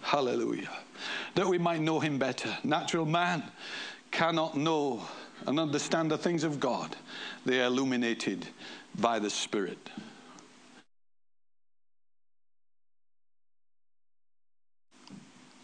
Hallelujah. 0.00 0.70
That 1.34 1.46
we 1.46 1.58
might 1.58 1.80
know 1.80 2.00
Him 2.00 2.18
better. 2.18 2.56
Natural 2.64 3.06
man 3.06 3.42
cannot 4.10 4.56
know 4.56 5.02
and 5.46 5.60
understand 5.60 6.10
the 6.10 6.18
things 6.18 6.44
of 6.44 6.58
God, 6.58 6.96
they 7.46 7.60
are 7.60 7.66
illuminated 7.66 8.46
by 8.98 9.18
the 9.18 9.30
Spirit. 9.30 9.78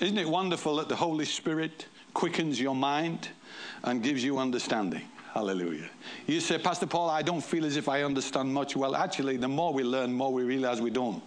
Isn't 0.01 0.19
it 0.19 0.29
wonderful 0.29 0.77
that 0.77 0.89
the 0.89 0.97
Holy 0.97 1.25
Spirit 1.25 1.87
quickens 2.13 2.61
your 2.61 2.75
mind 2.75 3.29
and 3.85 4.03
gives 4.03 4.23
you 4.23 4.39
understanding? 4.39 5.03
Hallelujah. 5.33 5.89
You 6.27 6.41
say, 6.41 6.59
Pastor 6.59 6.87
Paul, 6.87 7.11
I 7.11 7.23
don't 7.23 7.43
feel 7.43 7.65
as 7.65 7.77
if 7.77 7.89
I 7.89 8.03
understand 8.03 8.53
much. 8.53 8.77
Well, 8.77 8.95
actually, 8.95 9.37
the 9.37 9.49
more 9.49 9.73
we 9.73 9.83
learn, 9.83 10.13
more 10.13 10.33
we 10.33 10.45
realize 10.45 10.81
we 10.81 10.91
don't. 10.91 11.23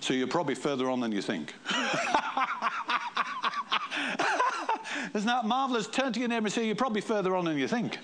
So 0.00 0.14
you're 0.14 0.28
probably 0.28 0.54
further 0.54 0.90
on 0.90 1.00
than 1.00 1.10
you 1.10 1.22
think. 1.22 1.54
Isn't 5.14 5.26
that 5.26 5.44
marvelous? 5.44 5.86
Turn 5.86 6.12
to 6.12 6.20
your 6.20 6.28
neighbor 6.28 6.46
and 6.46 6.52
say, 6.52 6.66
You're 6.66 6.74
probably 6.74 7.00
further 7.00 7.36
on 7.36 7.44
than 7.44 7.58
you 7.58 7.68
think. 7.68 7.98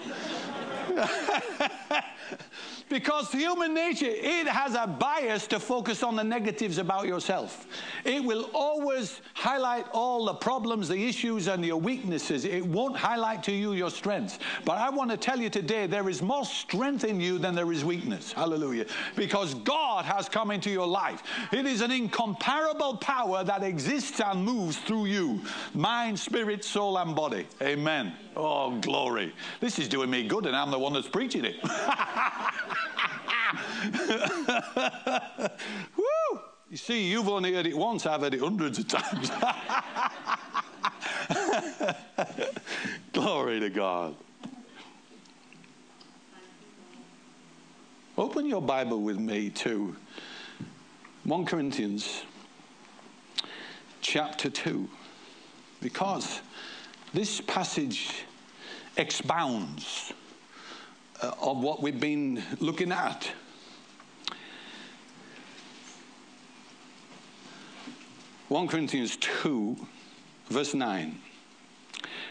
because 2.89 3.31
human 3.31 3.75
nature, 3.75 4.07
it 4.09 4.47
has 4.47 4.75
a 4.75 4.87
bias 4.87 5.47
to 5.49 5.61
focus 5.61 6.03
on 6.03 6.17
the 6.17 6.25
negatives 6.25 6.79
about 6.79 7.07
yourself. 7.07 7.67
It 8.05 8.23
will 8.23 8.51
always 8.55 9.21
highlight 9.35 9.87
all 9.93 10.27
the 10.27 10.35
problems, 10.35 10.89
the 10.89 11.07
issues, 11.07 11.49
and 11.49 11.65
your 11.65 11.81
weaknesses. 11.81 12.45
It 12.45 12.65
won't 12.65 12.97
highlight 12.97 13.43
to 13.45 13.53
you 13.53 13.73
your 13.73 13.91
strengths. 13.91 14.39
But 14.65 14.79
I 14.79 14.91
want 14.91 15.11
to 15.11 15.17
tell 15.17 15.41
you 15.41 15.51
today 15.51 15.87
there 15.87 16.09
is 16.09 16.23
more 16.23 16.45
strength 16.45 17.05
in 17.05 17.21
you 17.21 17.39
than 17.39 17.55
there 17.55 17.71
is 17.73 17.85
weakness. 17.85 18.33
Hallelujah. 18.33 18.87
Because 19.17 19.55
God 19.55 20.05
has 20.05 20.29
come 20.29 20.51
into 20.51 20.71
your 20.71 20.87
life. 20.87 21.23
It 21.53 21.67
is 21.67 21.81
an 21.81 21.91
incomparable 21.91 22.97
power 22.97 23.45
that 23.45 23.63
exists 23.63 24.21
and 24.21 24.45
moves 24.45 24.79
through 24.79 25.07
you 25.07 25.41
mind, 25.75 26.19
spirit, 26.19 26.65
soul, 26.65 26.99
and 26.99 27.15
body. 27.15 27.47
Amen. 27.63 28.13
Oh, 28.37 28.79
glory. 28.79 29.35
This 29.61 29.79
is 29.79 29.89
doing 29.89 30.11
me 30.11 30.27
good, 30.27 30.47
and 30.47 30.55
I'm 30.55 30.71
the 30.71 30.79
one 30.79 30.93
that's 30.93 31.09
preaching 31.09 31.45
it. 31.45 31.57
Woo! 35.97 36.41
You 36.71 36.77
see, 36.77 37.11
you've 37.11 37.29
only 37.29 37.55
heard 37.55 37.67
it 37.67 37.77
once, 37.77 38.07
I've 38.07 38.21
heard 38.21 38.35
it 38.35 38.41
hundreds 38.41 38.79
of 38.79 38.87
times. 38.89 39.31
Glory 43.13 43.61
to 43.61 43.71
God. 43.71 44.15
Open 48.17 48.47
your 48.47 48.61
Bible 48.61 49.01
with 49.01 49.19
me 49.19 49.49
to 49.51 49.95
1 51.25 51.47
Corinthians 51.47 52.25
chapter 54.01 54.51
2, 54.51 54.89
because 55.81 56.41
this 57.15 57.41
passage 57.41 58.25
expounds 58.97 60.13
uh, 61.23 61.33
of 61.41 61.59
what 61.59 61.83
we've 61.83 62.01
been 62.01 62.43
looking 62.61 62.93
at. 62.93 63.31
One 68.49 68.67
Corinthians 68.67 69.17
2, 69.17 69.77
verse 70.49 70.75
9. 70.75 71.19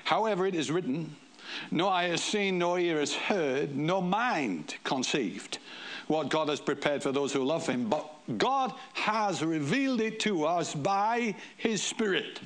However, 0.03 0.47
it 0.47 0.55
is 0.55 0.71
written, 0.71 1.15
No 1.69 1.89
eye 1.89 2.05
has 2.05 2.23
seen, 2.23 2.57
no 2.57 2.77
ear 2.77 2.99
has 2.99 3.13
heard, 3.13 3.75
no 3.75 4.01
mind 4.01 4.75
conceived 4.83 5.59
what 6.07 6.29
God 6.29 6.49
has 6.49 6.59
prepared 6.59 7.03
for 7.03 7.11
those 7.11 7.33
who 7.33 7.43
love 7.43 7.67
Him. 7.67 7.89
But 7.89 8.09
God 8.37 8.73
has 8.93 9.43
revealed 9.43 10.01
it 10.01 10.19
to 10.21 10.45
us 10.45 10.73
by 10.73 11.35
His 11.57 11.83
Spirit. 11.83 12.39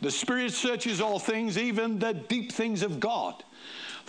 The 0.00 0.10
Spirit 0.10 0.52
searches 0.52 1.00
all 1.00 1.18
things, 1.18 1.58
even 1.58 1.98
the 1.98 2.12
deep 2.12 2.52
things 2.52 2.82
of 2.82 3.00
God. 3.00 3.42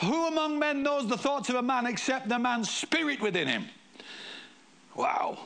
Who 0.01 0.27
among 0.27 0.59
men 0.59 0.83
knows 0.83 1.07
the 1.07 1.17
thoughts 1.17 1.49
of 1.49 1.55
a 1.55 1.61
man 1.61 1.85
except 1.85 2.29
the 2.29 2.39
man's 2.39 2.69
spirit 2.69 3.21
within 3.21 3.47
him? 3.47 3.65
Wow. 4.95 5.37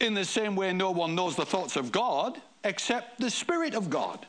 In 0.00 0.14
the 0.14 0.24
same 0.24 0.56
way, 0.56 0.72
no 0.72 0.90
one 0.90 1.14
knows 1.14 1.36
the 1.36 1.44
thoughts 1.44 1.76
of 1.76 1.92
God 1.92 2.40
except 2.64 3.20
the 3.20 3.30
Spirit 3.30 3.74
of 3.74 3.90
God. 3.90 4.26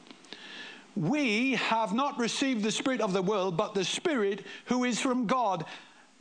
We 0.95 1.53
have 1.53 1.93
not 1.93 2.19
received 2.19 2.63
the 2.63 2.71
Spirit 2.71 3.01
of 3.01 3.13
the 3.13 3.21
world, 3.21 3.55
but 3.55 3.73
the 3.73 3.85
Spirit 3.85 4.45
who 4.65 4.83
is 4.83 4.99
from 4.99 5.25
God, 5.25 5.65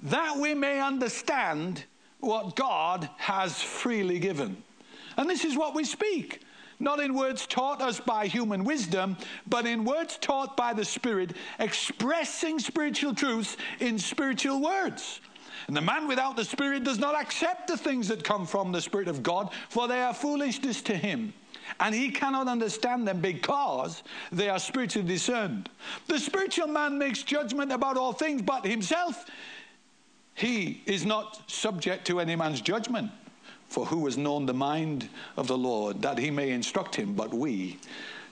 that 0.05 0.37
we 0.37 0.55
may 0.55 0.81
understand 0.81 1.85
what 2.21 2.55
God 2.55 3.09
has 3.17 3.61
freely 3.61 4.19
given. 4.19 4.63
And 5.17 5.29
this 5.29 5.45
is 5.45 5.57
what 5.57 5.75
we 5.75 5.85
speak 5.85 6.43
not 6.81 6.99
in 7.01 7.15
words 7.15 7.47
taught 7.47 7.81
us 7.81 8.01
by 8.01 8.27
human 8.27 8.65
wisdom, 8.65 9.17
but 9.47 9.67
in 9.67 9.85
words 9.85 10.19
taught 10.19 10.57
by 10.57 10.73
the 10.73 10.85
Spirit, 10.85 11.35
expressing 11.59 12.59
spiritual 12.59 13.15
truths 13.15 13.57
in 13.79 13.99
spiritual 13.99 14.61
words. 14.61 15.21
And 15.67 15.77
the 15.77 15.83
man 15.83 16.09
without 16.09 16.37
the 16.37 16.45
Spirit 16.45 16.85
does 16.85 16.99
not 16.99 17.15
accept 17.15 17.69
the 17.69 17.77
things 17.77 18.09
that 18.09 18.25
come 18.25 18.47
from 18.47 18.73
the 18.73 18.81
Spirit 18.81 19.09
of 19.09 19.23
God, 19.23 19.51
for 19.69 19.87
they 19.87 20.01
are 20.01 20.15
foolishness 20.15 20.81
to 20.83 20.97
him. 20.97 21.33
And 21.79 21.95
he 21.95 22.11
cannot 22.11 22.49
understand 22.49 23.07
them 23.07 23.21
because 23.21 24.03
they 24.33 24.49
are 24.49 24.59
spiritually 24.59 25.07
discerned. 25.07 25.69
The 26.09 26.19
spiritual 26.19 26.67
man 26.67 26.99
makes 26.99 27.23
judgment 27.23 27.71
about 27.71 27.97
all 27.97 28.13
things, 28.13 28.43
but 28.43 28.65
himself, 28.65 29.27
he 30.35 30.83
is 30.87 31.07
not 31.07 31.49
subject 31.49 32.07
to 32.07 32.19
any 32.19 32.35
man's 32.35 32.61
judgment. 32.61 33.11
For 33.71 33.87
who 33.87 34.05
has 34.07 34.19
known 34.19 34.47
the 34.47 34.53
mind 34.53 35.09
of 35.37 35.47
the 35.47 35.57
Lord 35.57 36.03
that 36.03 36.19
he 36.19 36.31
may 36.31 36.51
instruct 36.51 36.97
him? 36.97 37.15
But 37.15 37.33
we 37.33 37.79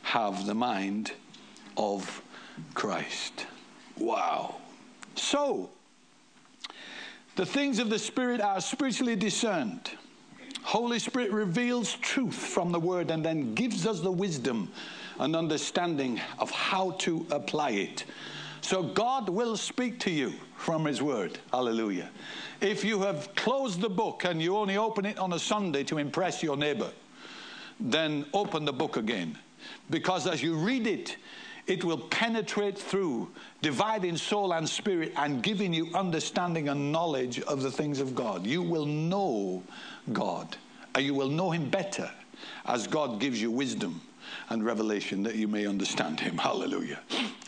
have 0.03 0.47
the 0.47 0.55
mind 0.55 1.13
of 1.77 2.23
Christ. 2.75 3.47
Wow. 3.97 4.57
So, 5.15 5.71
the 7.37 7.47
things 7.47 7.79
of 7.79 7.89
the 7.89 8.01
Spirit 8.01 8.41
are 8.41 8.61
spiritually 8.61 9.15
discerned. 9.15 9.93
Holy 10.63 10.99
Spirit 10.99 11.31
reveals 11.31 11.95
truth 11.95 12.35
from 12.35 12.73
the 12.73 12.81
Word 12.81 13.13
and 13.13 13.25
then 13.25 13.55
gives 13.55 13.87
us 13.87 14.01
the 14.01 14.11
wisdom 14.11 14.73
and 15.21 15.37
understanding 15.37 16.21
of 16.41 16.51
how 16.51 16.91
to 16.99 17.25
apply 17.31 17.71
it. 17.71 18.05
So 18.61 18.83
God 18.83 19.29
will 19.29 19.57
speak 19.57 20.01
to 20.01 20.11
you 20.11 20.35
from 20.59 20.85
His 20.85 21.01
Word. 21.01 21.39
Hallelujah. 21.53 22.11
If 22.61 22.85
you 22.85 23.01
have 23.01 23.35
closed 23.37 23.81
the 23.81 23.89
book 23.89 24.25
and 24.25 24.43
you 24.43 24.57
only 24.57 24.77
open 24.77 25.07
it 25.07 25.19
on 25.19 25.33
a 25.33 25.39
Sunday 25.39 25.85
to 25.85 25.99
impress 25.99 26.43
your 26.43 26.57
neighbor, 26.57 26.91
then 27.81 28.27
open 28.35 28.65
the 28.65 28.73
book 28.73 28.97
again. 28.97 29.39
Because 29.89 30.27
as 30.27 30.43
you 30.43 30.57
read 30.57 30.87
it, 30.87 31.17
it 31.69 31.85
will 31.85 31.99
penetrate 31.99 32.77
through, 32.77 33.31
dividing 33.63 34.17
soul 34.17 34.53
and 34.53 34.69
spirit, 34.69 35.13
and 35.17 35.43
giving 35.43 35.73
you 35.73 35.91
understanding 35.95 36.69
and 36.69 36.91
knowledge 36.91 37.41
of 37.43 37.63
the 37.63 37.71
things 37.71 38.01
of 38.01 38.15
God. 38.15 38.45
You 38.45 38.63
will 38.63 38.87
know 38.87 39.63
God, 40.13 40.57
and 40.95 41.05
you 41.05 41.15
will 41.15 41.29
know 41.29 41.51
Him 41.51 41.71
better 41.71 42.11
as 42.67 42.87
God 42.87 43.21
gives 43.21 43.41
you 43.41 43.51
wisdom 43.51 44.01
and 44.51 44.65
revelation 44.65 45.23
that 45.23 45.35
you 45.35 45.49
may 45.49 45.67
understand 45.67 46.21
him. 46.21 46.39
Hallelujah. 46.39 47.01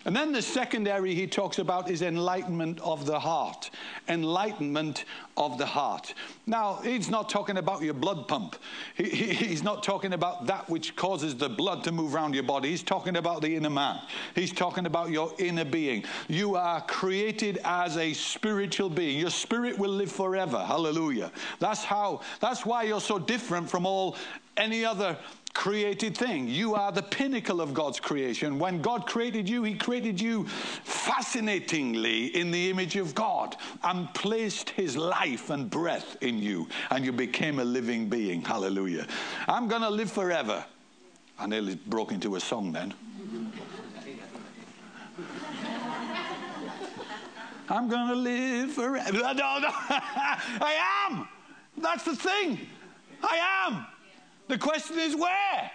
And 0.07 0.17
then 0.17 0.33
the 0.33 0.41
second 0.41 0.89
area 0.89 1.15
he 1.15 1.27
talks 1.27 1.59
about 1.59 1.91
is 1.91 2.01
enlightenment 2.01 2.81
of 2.81 3.05
the 3.05 3.21
heart. 3.21 3.71
Enlightenment 4.09 5.05
of 5.37 5.59
the 5.59 5.67
heart. 5.67 6.15
Now, 6.47 6.77
he's 6.83 7.11
not 7.11 7.29
talking 7.29 7.59
about 7.59 7.83
your 7.83 7.95
blood 7.95 8.27
pump. 8.27 8.57
He, 8.95 9.05
he, 9.05 9.33
he's 9.35 9.63
not 9.63 9.83
talking 9.83 10.15
about 10.15 10.47
that 10.47 10.69
which 10.71 10.97
causes 10.97 11.37
the 11.37 11.51
blood 11.51 11.85
to 11.85 11.93
move 11.93 12.15
around 12.15 12.35
your 12.35 12.45
body. 12.45 12.71
He's 12.71 12.83
talking 12.83 13.17
about 13.17 13.43
the 13.43 13.55
inner 13.55 13.71
man. 13.71 14.01
He's 14.35 14.53
talking 14.53 14.87
about 14.87 15.11
your 15.11 15.35
inner 15.39 15.67
being. 15.67 16.05
You 16.29 16.57
are 16.57 16.81
created 16.81 17.59
as 17.65 17.99
a 17.99 18.15
spiritual 18.15 18.89
being. 18.89 19.19
Your 19.19 19.31
spirit 19.31 19.79
will 19.79 19.91
live 19.91 20.11
forever. 20.11 20.59
Hallelujah. 20.59 21.31
That's 21.59 21.85
how, 21.85 22.23
that's 22.41 22.65
why 22.65 22.85
you're 22.85 23.01
so 23.01 23.19
different 23.19 23.69
from 23.69 23.85
all 23.85 24.17
any 24.57 24.85
other 24.85 25.17
created 25.55 26.17
thing. 26.17 26.49
You 26.49 26.75
are 26.75 26.93
the 26.93 27.03
pinnacle 27.03 27.61
of 27.61 27.75
God's 27.75 28.01
creation. 28.01 28.59
When 28.59 28.81
God 28.81 29.07
created 29.07 29.49
you, 29.49 29.63
He 29.63 29.75
created 29.75 30.21
you 30.21 30.47
fascinatingly 30.47 32.27
in 32.37 32.51
the 32.51 32.71
image 32.71 32.97
of 32.97 33.15
God 33.15 33.57
and 33.85 34.13
placed 34.15 34.71
His 34.71 34.97
life 34.97 35.51
and 35.51 35.69
breath 35.69 36.17
in 36.21 36.39
you, 36.39 36.69
and 36.91 37.05
you 37.05 37.13
became 37.13 37.59
a 37.59 37.65
living 37.65 38.09
being. 38.09 38.43
Hallelujah. 38.43 39.07
I'm 39.49 39.69
going 39.69 39.83
to 39.83 39.91
live 39.91 40.11
forever. 40.11 40.65
I 41.39 41.47
nearly 41.47 41.75
broke 41.75 42.13
into 42.13 42.37
a 42.37 42.41
song 42.41 42.73
then. 42.73 42.95
I'm 47.69 47.89
going 47.89 48.09
to 48.09 48.17
live 48.17 48.73
forever. 48.73 49.13
No, 49.21 49.33
no. 49.33 49.69
I 49.71 51.09
am. 51.09 51.29
That's 51.77 52.05
the 52.05 52.17
thing. 52.17 52.59
I 53.23 53.69
am. 53.69 53.87
The 54.51 54.59
question 54.59 54.99
is 54.99 55.15
where? 55.15 55.71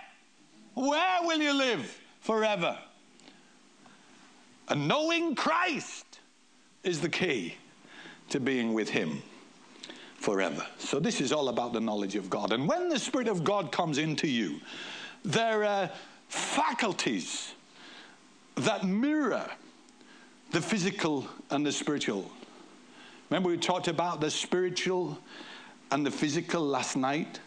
Where 0.73 1.19
will 1.21 1.39
you 1.39 1.53
live 1.53 1.97
forever? 2.19 2.77
And 4.67 4.85
knowing 4.85 5.33
Christ 5.33 6.19
is 6.83 6.99
the 6.99 7.07
key 7.07 7.55
to 8.31 8.41
being 8.41 8.73
with 8.73 8.89
Him 8.89 9.21
forever. 10.17 10.67
So, 10.77 10.99
this 10.99 11.21
is 11.21 11.31
all 11.31 11.47
about 11.47 11.71
the 11.71 11.79
knowledge 11.79 12.15
of 12.15 12.29
God. 12.29 12.51
And 12.51 12.67
when 12.67 12.89
the 12.89 12.99
Spirit 12.99 13.29
of 13.29 13.45
God 13.45 13.71
comes 13.71 13.97
into 13.97 14.27
you, 14.27 14.59
there 15.23 15.63
are 15.63 15.89
faculties 16.27 17.53
that 18.55 18.83
mirror 18.83 19.49
the 20.51 20.59
physical 20.59 21.29
and 21.49 21.65
the 21.65 21.71
spiritual. 21.71 22.29
Remember, 23.29 23.47
we 23.47 23.57
talked 23.57 23.87
about 23.87 24.19
the 24.19 24.29
spiritual 24.29 25.17
and 25.91 26.05
the 26.05 26.11
physical 26.11 26.61
last 26.61 26.97
night? 26.97 27.39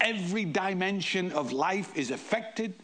Every 0.00 0.44
dimension 0.44 1.32
of 1.32 1.52
life 1.52 1.96
is 1.96 2.10
affected 2.10 2.74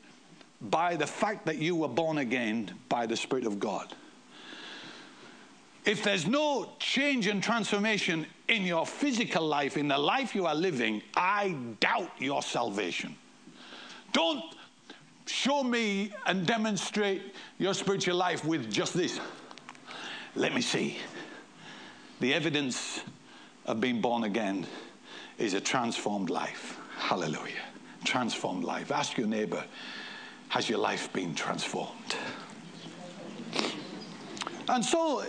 by 0.61 0.96
the 0.96 1.07
fact 1.07 1.46
that 1.46 1.59
you 1.59 1.76
were 1.76 1.88
born 1.88 2.18
again 2.18 2.72
by 2.88 3.07
the 3.07 3.16
Spirit 3.16 3.46
of 3.46 3.59
God. 3.59 3.94
If 5.85 6.02
there's 6.02 6.26
no 6.26 6.72
change 6.81 7.29
and 7.29 7.42
transformation 7.42 8.26
in 8.48 8.62
your 8.62 8.85
physical 8.85 9.46
life, 9.46 9.76
in 9.76 9.88
the 9.88 9.98
life 9.98 10.35
you 10.35 10.46
are 10.46 10.55
living, 10.55 11.00
I 11.14 11.57
doubt 11.79 12.11
your 12.18 12.42
salvation. 12.42 13.14
Don't 14.12 14.42
show 15.26 15.62
me 15.62 16.12
and 16.26 16.46
demonstrate 16.46 17.22
your 17.59 17.72
spiritual 17.72 18.16
life 18.16 18.44
with 18.44 18.70
just 18.70 18.94
this. 18.94 19.20
Let 20.35 20.55
me 20.55 20.61
see. 20.61 20.98
The 22.20 22.35
evidence 22.35 23.00
of 23.64 23.81
being 23.81 24.00
born 24.00 24.24
again 24.24 24.66
is 25.38 25.55
a 25.55 25.61
transformed 25.61 26.31
life. 26.31 26.79
Hallelujah. 26.96 27.62
Transformed 28.04 28.64
life. 28.64 28.90
Ask 28.90 29.16
your 29.16 29.26
neighbor, 29.26 29.64
has 30.48 30.68
your 30.68 30.78
life 30.78 31.12
been 31.12 31.35
transformed? 31.35 32.16
And 34.68 34.85
so, 34.85 35.22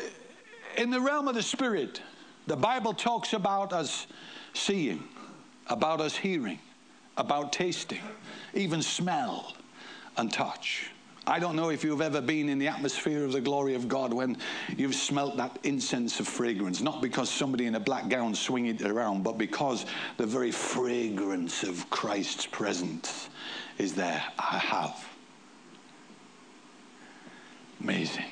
in 0.78 0.90
the 0.90 1.00
realm 1.00 1.28
of 1.28 1.36
the 1.36 1.44
Spirit, 1.44 2.02
the 2.48 2.56
Bible 2.56 2.94
talks 2.94 3.34
about 3.34 3.74
us 3.74 4.08
seeing, 4.54 5.04
about 5.68 6.02
us 6.02 6.16
hearing, 6.16 6.60
about 7.18 7.52
tasting, 7.52 8.02
even 8.54 8.82
smell 8.82 9.56
and 10.18 10.32
touch. 10.32 10.92
I 11.28 11.40
don't 11.40 11.58
know 11.58 11.70
if 11.70 11.84
you've 11.84 12.02
ever 12.02 12.22
been 12.22 12.48
in 12.48 12.58
the 12.58 12.70
atmosphere 12.70 13.26
of 13.26 13.34
the 13.34 13.42
glory 13.42 13.76
of 13.76 13.90
God 13.90 14.14
when 14.14 14.38
you've 14.78 14.96
smelt 14.96 15.36
that 15.36 15.60
incense 15.64 16.22
of 16.22 16.28
fragrance, 16.28 16.80
not 16.80 17.02
because 17.02 17.30
somebody 17.30 17.66
in 17.66 17.76
a 17.76 17.82
black 17.82 18.08
gown 18.08 18.34
swinging 18.34 18.76
it 18.76 18.82
around, 18.84 19.24
but 19.24 19.38
because 19.38 19.86
the 20.16 20.26
very 20.26 20.52
fragrance 20.52 21.64
of 21.64 21.90
Christ's 21.90 22.46
presence 22.46 23.30
is 23.78 23.94
there. 23.94 24.24
I 24.40 24.58
have. 24.58 25.06
Amazing. 27.82 28.26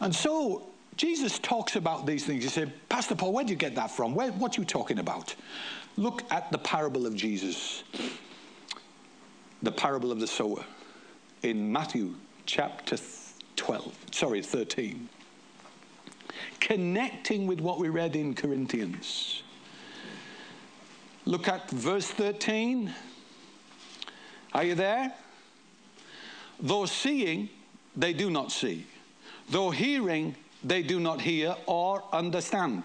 And 0.00 0.12
so 0.12 0.66
Jesus 0.96 1.38
talks 1.38 1.76
about 1.76 2.06
these 2.06 2.26
things. 2.26 2.42
He 2.42 2.50
said, 2.50 2.72
Pastor 2.88 3.14
Paul, 3.14 3.32
where 3.32 3.44
do 3.44 3.50
you 3.50 3.56
get 3.56 3.76
that 3.76 3.92
from? 3.92 4.16
Where, 4.16 4.32
what 4.32 4.58
are 4.58 4.60
you 4.60 4.64
talking 4.64 4.98
about? 4.98 5.36
Look 5.96 6.22
at 6.32 6.50
the 6.50 6.58
parable 6.58 7.06
of 7.06 7.14
Jesus, 7.14 7.84
the 9.62 9.72
parable 9.72 10.12
of 10.12 10.20
the 10.20 10.26
sower 10.26 10.64
in 11.42 11.70
Matthew 11.70 12.14
chapter 12.46 12.96
12, 13.56 13.94
sorry, 14.12 14.42
13. 14.42 15.08
Connecting 16.60 17.46
with 17.46 17.60
what 17.60 17.78
we 17.78 17.88
read 17.88 18.16
in 18.16 18.34
Corinthians. 18.34 19.42
Look 21.24 21.48
at 21.48 21.68
verse 21.70 22.06
13. 22.06 22.92
Are 24.54 24.64
you 24.64 24.74
there? 24.74 25.12
Though 26.60 26.86
seeing, 26.86 27.48
they 27.96 28.12
do 28.12 28.30
not 28.30 28.50
see 28.50 28.86
Though 29.50 29.70
hearing, 29.70 30.36
they 30.62 30.82
do 30.82 31.00
not 31.00 31.20
hear 31.20 31.56
or 31.66 32.04
understand. 32.12 32.84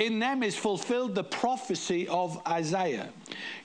In 0.00 0.18
them 0.18 0.42
is 0.42 0.56
fulfilled 0.56 1.14
the 1.14 1.22
prophecy 1.22 2.08
of 2.08 2.40
Isaiah. 2.48 3.10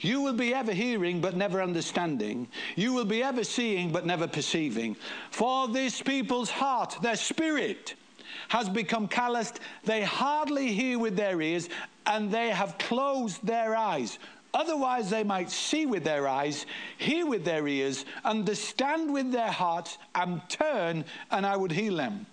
You 0.02 0.20
will 0.20 0.34
be 0.34 0.54
ever 0.54 0.74
hearing, 0.74 1.22
but 1.22 1.38
never 1.38 1.62
understanding. 1.62 2.50
You 2.76 2.92
will 2.92 3.06
be 3.06 3.24
ever 3.24 3.46
seeing, 3.46 3.90
but 3.94 4.06
never 4.06 4.28
perceiving. 4.28 4.98
For 5.32 5.70
this 5.70 6.02
people's 6.02 6.50
heart, 6.50 6.98
their 7.02 7.16
spirit, 7.16 7.96
has 8.50 8.68
become 8.68 9.08
calloused. 9.08 9.62
They 9.86 10.04
hardly 10.04 10.74
hear 10.74 11.00
with 11.00 11.16
their 11.16 11.42
ears, 11.42 11.70
and 12.06 12.30
they 12.30 12.50
have 12.50 12.78
closed 12.80 13.46
their 13.46 13.74
eyes. 13.74 14.20
Otherwise, 14.54 15.10
they 15.10 15.24
might 15.24 15.50
see 15.50 15.86
with 15.86 16.04
their 16.04 16.28
eyes, 16.28 16.66
hear 16.98 17.26
with 17.26 17.46
their 17.46 17.66
ears, 17.66 18.04
understand 18.26 19.14
with 19.14 19.32
their 19.32 19.52
hearts, 19.52 19.98
and 20.16 20.42
turn, 20.50 21.06
and 21.32 21.46
I 21.46 21.56
would 21.56 21.72
heal 21.72 21.96
them. 21.96 22.26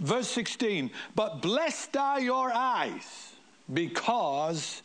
Verse 0.00 0.28
16, 0.28 0.90
but 1.14 1.40
blessed 1.40 1.96
are 1.96 2.20
your 2.20 2.52
eyes 2.52 3.35
because 3.72 4.82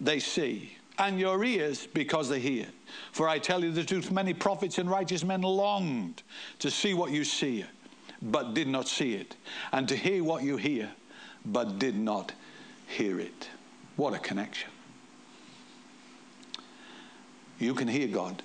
they 0.00 0.18
see, 0.18 0.76
and 0.98 1.18
your 1.20 1.44
ears 1.44 1.86
because 1.86 2.28
they 2.28 2.40
hear. 2.40 2.66
For 3.12 3.28
I 3.28 3.38
tell 3.38 3.62
you 3.62 3.70
the 3.70 3.84
truth, 3.84 4.10
many 4.10 4.34
prophets 4.34 4.78
and 4.78 4.90
righteous 4.90 5.24
men 5.24 5.42
longed 5.42 6.22
to 6.58 6.70
see 6.70 6.94
what 6.94 7.10
you 7.10 7.24
see, 7.24 7.64
but 8.22 8.54
did 8.54 8.68
not 8.68 8.88
see 8.88 9.14
it, 9.14 9.36
and 9.72 9.88
to 9.88 9.96
hear 9.96 10.24
what 10.24 10.42
you 10.42 10.56
hear, 10.56 10.90
but 11.44 11.78
did 11.78 11.96
not 11.96 12.32
hear 12.86 13.20
it. 13.20 13.48
What 13.96 14.14
a 14.14 14.18
connection. 14.18 14.70
You 17.58 17.74
can 17.74 17.88
hear 17.88 18.08
God. 18.08 18.42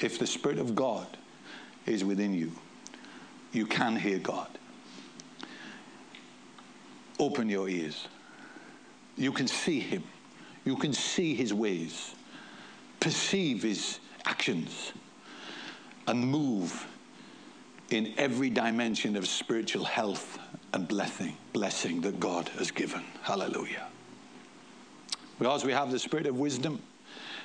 If 0.00 0.18
the 0.18 0.26
Spirit 0.26 0.58
of 0.58 0.74
God 0.74 1.06
is 1.86 2.04
within 2.04 2.32
you, 2.32 2.52
you 3.52 3.66
can 3.66 3.96
hear 3.96 4.18
God. 4.18 4.48
Open 7.18 7.48
your 7.48 7.68
ears. 7.68 8.06
You 9.16 9.32
can 9.32 9.48
see 9.48 9.80
Him. 9.80 10.04
You 10.64 10.76
can 10.76 10.92
see 10.92 11.34
His 11.34 11.52
ways, 11.52 12.14
perceive 13.00 13.62
His 13.62 13.98
actions, 14.24 14.92
and 16.06 16.20
move 16.20 16.86
in 17.90 18.12
every 18.18 18.50
dimension 18.50 19.16
of 19.16 19.26
spiritual 19.26 19.84
health 19.84 20.38
and 20.72 20.86
blessing, 20.86 21.36
blessing 21.52 22.00
that 22.02 22.20
God 22.20 22.48
has 22.50 22.70
given. 22.70 23.02
Hallelujah. 23.22 23.86
Because 25.38 25.64
we 25.64 25.72
have 25.72 25.90
the 25.90 25.98
spirit 25.98 26.26
of 26.26 26.36
wisdom, 26.36 26.82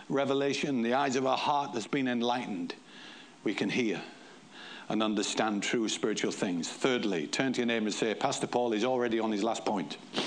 revelation, 0.10 0.82
the 0.82 0.94
eyes 0.94 1.16
of 1.16 1.26
our 1.26 1.38
heart 1.38 1.74
that's 1.74 1.88
been 1.88 2.08
enlightened, 2.08 2.76
we 3.44 3.54
can 3.54 3.70
hear 3.70 4.02
and 4.90 5.02
understand 5.04 5.64
true 5.64 5.88
spiritual 5.90 6.32
things. 6.32 6.70
Thirdly, 6.70 7.28
turn 7.28 7.54
to 7.54 7.62
your 7.62 7.68
neighbor 7.68 7.86
and 7.86 7.94
say, 7.94 8.14
Pastor 8.14 8.48
Paul 8.48 8.74
is 8.74 8.84
already 8.84 9.20
on 9.20 9.32
his 9.32 9.44
last 9.44 9.66
point. 9.66 9.98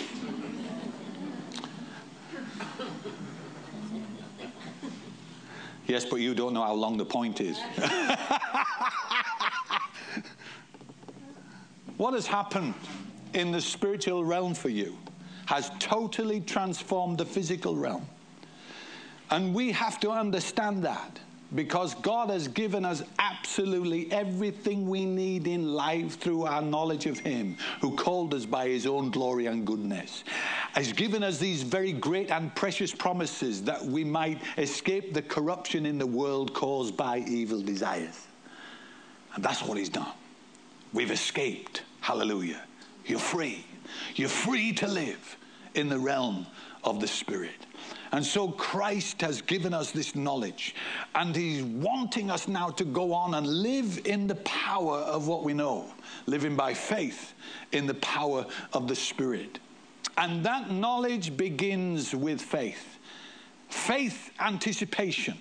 yes, 5.86 6.04
but 6.04 6.16
you 6.16 6.34
don't 6.34 6.52
know 6.54 6.64
how 6.64 6.74
long 6.74 6.96
the 6.96 7.04
point 7.04 7.40
is. 7.40 7.58
what 11.96 12.14
has 12.14 12.26
happened 12.26 12.74
in 13.34 13.52
the 13.52 13.60
spiritual 13.60 14.24
realm 14.24 14.54
for 14.54 14.68
you? 14.68 14.96
has 15.46 15.70
totally 15.78 16.40
transformed 16.40 17.18
the 17.18 17.24
physical 17.24 17.76
realm. 17.76 18.06
And 19.30 19.54
we 19.54 19.72
have 19.72 19.98
to 20.00 20.10
understand 20.10 20.84
that 20.84 21.18
because 21.54 21.94
God 21.94 22.30
has 22.30 22.48
given 22.48 22.84
us 22.84 23.02
absolutely 23.18 24.10
everything 24.10 24.88
we 24.88 25.04
need 25.04 25.46
in 25.46 25.74
life 25.74 26.18
through 26.18 26.44
our 26.44 26.60
knowledge 26.60 27.06
of 27.06 27.18
Him, 27.18 27.56
who 27.80 27.94
called 27.94 28.34
us 28.34 28.44
by 28.44 28.68
His 28.68 28.86
own 28.86 29.10
glory 29.10 29.46
and 29.46 29.66
goodness. 29.66 30.24
Has 30.72 30.92
given 30.92 31.22
us 31.22 31.38
these 31.38 31.62
very 31.62 31.92
great 31.92 32.30
and 32.30 32.54
precious 32.54 32.92
promises 32.92 33.62
that 33.62 33.84
we 33.84 34.02
might 34.04 34.42
escape 34.58 35.14
the 35.14 35.22
corruption 35.22 35.86
in 35.86 35.98
the 35.98 36.06
world 36.06 36.52
caused 36.52 36.96
by 36.96 37.18
evil 37.18 37.62
desires. 37.62 38.26
And 39.34 39.44
that's 39.44 39.62
what 39.62 39.78
He's 39.78 39.88
done. 39.88 40.12
We've 40.92 41.10
escaped. 41.10 41.82
Hallelujah. 42.00 42.62
You're 43.04 43.18
free. 43.18 43.64
You're 44.16 44.28
free 44.28 44.72
to 44.74 44.88
live 44.88 45.36
in 45.74 45.88
the 45.88 45.98
realm 45.98 46.46
of 46.82 47.00
the 47.00 47.06
Spirit. 47.06 47.66
And 48.12 48.24
so 48.24 48.48
Christ 48.48 49.20
has 49.22 49.42
given 49.42 49.74
us 49.74 49.90
this 49.90 50.14
knowledge, 50.14 50.74
and 51.14 51.34
He's 51.34 51.62
wanting 51.62 52.30
us 52.30 52.48
now 52.48 52.68
to 52.70 52.84
go 52.84 53.12
on 53.12 53.34
and 53.34 53.46
live 53.46 54.06
in 54.06 54.26
the 54.26 54.36
power 54.36 54.98
of 54.98 55.26
what 55.26 55.44
we 55.44 55.54
know, 55.54 55.92
living 56.26 56.56
by 56.56 56.74
faith 56.74 57.34
in 57.72 57.86
the 57.86 57.94
power 57.94 58.46
of 58.72 58.88
the 58.88 58.96
Spirit. 58.96 59.58
And 60.18 60.44
that 60.44 60.70
knowledge 60.70 61.36
begins 61.36 62.14
with 62.14 62.40
faith 62.40 62.98
faith 63.68 64.30
anticipation, 64.40 65.36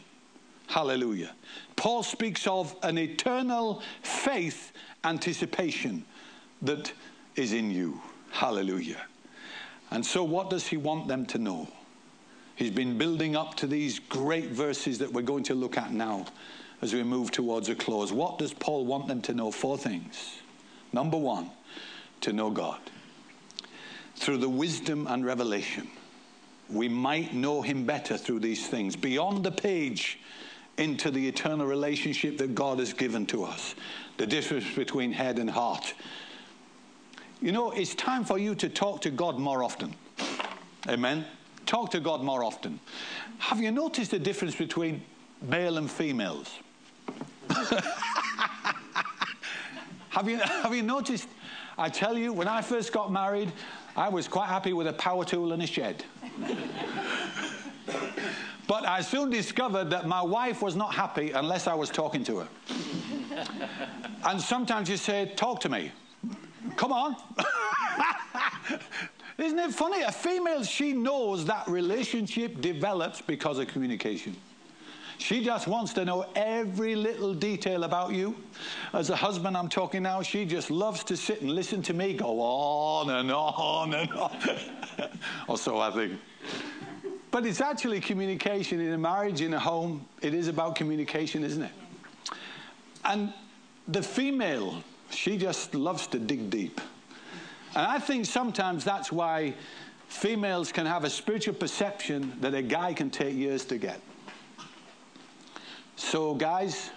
Hallelujah. 0.68 1.32
Paul 1.76 2.04
speaks 2.04 2.48
of 2.48 2.76
an 2.84 2.98
eternal 2.98 3.82
faith 4.02 4.72
anticipation 5.04 6.06
that 6.62 6.92
is 7.36 7.54
in 7.54 7.70
you. 7.70 8.02
Hallelujah. 8.32 9.02
And 9.92 10.06
so, 10.06 10.24
what 10.24 10.50
does 10.50 10.68
he 10.68 10.78
want 10.78 11.08
them 11.08 11.26
to 11.28 11.38
know? 11.38 11.68
He's 12.56 12.72
been 12.72 12.98
building 12.98 13.36
up 13.36 13.56
to 13.56 13.68
these 13.68 14.00
great 14.00 14.50
verses 14.50 15.00
that 15.00 15.12
we're 15.12 15.22
going 15.22 15.44
to 15.44 15.56
look 15.56 15.78
at 15.78 15.92
now 15.92 16.26
as 16.82 16.94
we 16.94 17.04
move 17.04 17.32
towards 17.32 17.70
a 17.70 17.76
close. 17.76 18.14
What 18.14 18.38
does 18.38 18.54
Paul 18.54 18.86
want 18.86 19.08
them 19.08 19.22
to 19.24 19.34
know? 19.34 19.52
Four 19.52 19.78
things. 19.78 20.38
Number 20.94 21.18
one, 21.18 21.52
to 22.22 22.32
know 22.32 22.50
God. 22.50 22.80
Through 24.16 24.38
the 24.38 24.50
wisdom 24.50 25.08
and 25.08 25.26
revelation, 25.26 25.90
we 26.70 26.88
might 26.88 27.34
know 27.34 27.62
him 27.62 27.86
better 27.86 28.18
through 28.18 28.40
these 28.40 28.68
things. 28.68 28.96
Beyond 28.96 29.44
the 29.44 29.52
page, 29.52 30.20
into 30.78 31.12
the 31.12 31.28
eternal 31.28 31.66
relationship 31.66 32.38
that 32.38 32.54
God 32.54 32.80
has 32.80 32.94
given 32.94 33.26
to 33.28 33.44
us. 33.44 33.76
The 34.18 34.28
difference 34.28 34.66
between 34.76 35.12
head 35.12 35.40
and 35.40 35.50
heart. 35.50 35.94
You 37.42 37.52
know, 37.52 37.72
it's 37.72 37.96
time 37.96 38.26
for 38.26 38.38
you 38.38 38.56
to 38.56 38.70
talk 38.70 39.02
to 39.02 39.10
God 39.10 39.40
more 39.40 39.64
often. 39.64 39.94
Amen. 40.88 41.26
Talk 41.66 41.92
to 41.92 42.00
God 42.00 42.24
more 42.24 42.44
often. 42.44 42.80
Have 43.40 43.60
you 43.60 43.72
noticed 43.72 44.12
the 44.12 44.20
difference 44.20 44.56
between 44.56 45.02
male 45.42 45.78
and 45.78 45.90
females? 45.90 46.60
have, 50.10 50.30
you, 50.30 50.38
have 50.38 50.76
you 50.76 50.84
noticed? 50.84 51.28
I 51.78 51.90
tell 51.90 52.18
you, 52.18 52.32
when 52.34 52.48
I 52.48 52.62
first 52.62 52.94
got 52.94 53.12
married, 53.12 53.52
I 53.98 54.10
was 54.10 54.28
quite 54.28 54.48
happy 54.48 54.74
with 54.74 54.88
a 54.88 54.94
power 54.94 55.26
tool 55.26 55.54
and 55.54 55.62
a 55.64 55.68
shed. 55.68 56.04
but 58.68 58.86
I 58.86 59.02
soon 59.02 59.30
discovered 59.30 59.90
that 59.90 60.08
my 60.08 60.22
wife 60.22 60.62
was 60.62 60.76
not 60.76 60.94
happy 60.94 61.32
unless 61.32 61.68
I 61.68 61.74
was 61.74 61.90
talking 61.90 62.24
to 62.26 62.40
her. 62.40 62.48
and 64.26 64.40
sometimes 64.40 64.90
you 64.90 64.98
say, 64.98 65.32
Talk 65.36 65.60
to 65.62 65.70
me. 65.70 65.92
Come 66.76 66.92
on. 66.92 67.16
Isn't 69.38 69.60
it 69.60 69.74
funny? 69.74 70.02
A 70.02 70.12
female, 70.12 70.64
she 70.64 70.94
knows 70.94 71.46
that 71.46 71.68
relationship 71.68 72.62
develops 72.62 73.22
because 73.22 73.60
of 73.60 73.68
communication. 73.68 74.36
She 75.18 75.44
just 75.44 75.68
wants 75.68 75.94
to 75.94 76.06
know 76.06 76.26
every 76.36 76.96
little 76.96 77.34
detail 77.34 77.84
about 77.84 78.14
you. 78.14 78.36
As 78.94 79.10
a 79.10 79.16
husband, 79.16 79.56
I'm 79.56 79.70
talking 79.70 80.04
now, 80.04 80.22
she 80.22 80.46
just 80.46 80.70
loves 80.72 81.04
to 81.06 81.18
sit 81.18 81.42
and 81.42 81.52
listen 81.52 81.82
to 81.84 81.94
me 81.94 82.14
go 82.14 82.40
on 82.42 83.10
and 83.10 83.32
on 83.32 83.94
and 83.94 84.12
on. 84.12 84.38
or 85.48 85.58
so 85.58 85.80
I 85.80 85.92
think. 85.92 86.20
But 87.32 87.46
it's 87.46 87.62
actually 87.62 88.00
communication 88.00 88.80
in 88.80 88.94
a 88.94 88.98
marriage, 88.98 89.42
in 89.42 89.54
a 89.54 89.60
home. 89.60 90.06
It 90.22 90.34
is 90.34 90.48
about 90.48 90.76
communication, 90.76 91.44
isn't 91.44 91.64
it? 91.64 91.72
And 93.04 93.34
the 93.88 94.02
female, 94.02 94.82
she 95.10 95.38
just 95.38 95.76
loves 95.76 96.08
to 96.08 96.20
dig 96.20 96.50
deep. 96.50 96.80
And 97.76 97.86
I 97.86 98.00
think 98.00 98.26
sometimes 98.26 98.86
that's 98.86 99.12
why 99.12 99.54
females 100.08 100.72
can 100.72 100.86
have 100.86 101.04
a 101.04 101.10
spiritual 101.10 101.56
perception 101.56 102.32
that 102.40 102.54
a 102.54 102.62
guy 102.62 102.94
can 102.94 103.10
take 103.10 103.36
years 103.36 103.66
to 103.66 103.78
get. 103.78 104.00
So, 105.98 106.36
guys, 106.36 106.92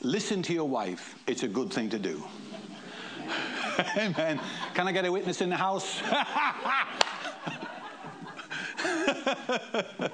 listen 0.00 0.42
to 0.42 0.52
your 0.52 0.68
wife. 0.68 1.14
It's 1.28 1.44
a 1.44 1.48
good 1.48 1.72
thing 1.72 1.88
to 1.90 1.98
do. 1.98 2.24
Amen. 3.96 4.40
Can 4.74 4.88
I 4.88 4.92
get 4.92 5.04
a 5.04 5.12
witness 5.12 5.40
in 5.40 5.48
the 5.48 5.56
house? 5.56 6.02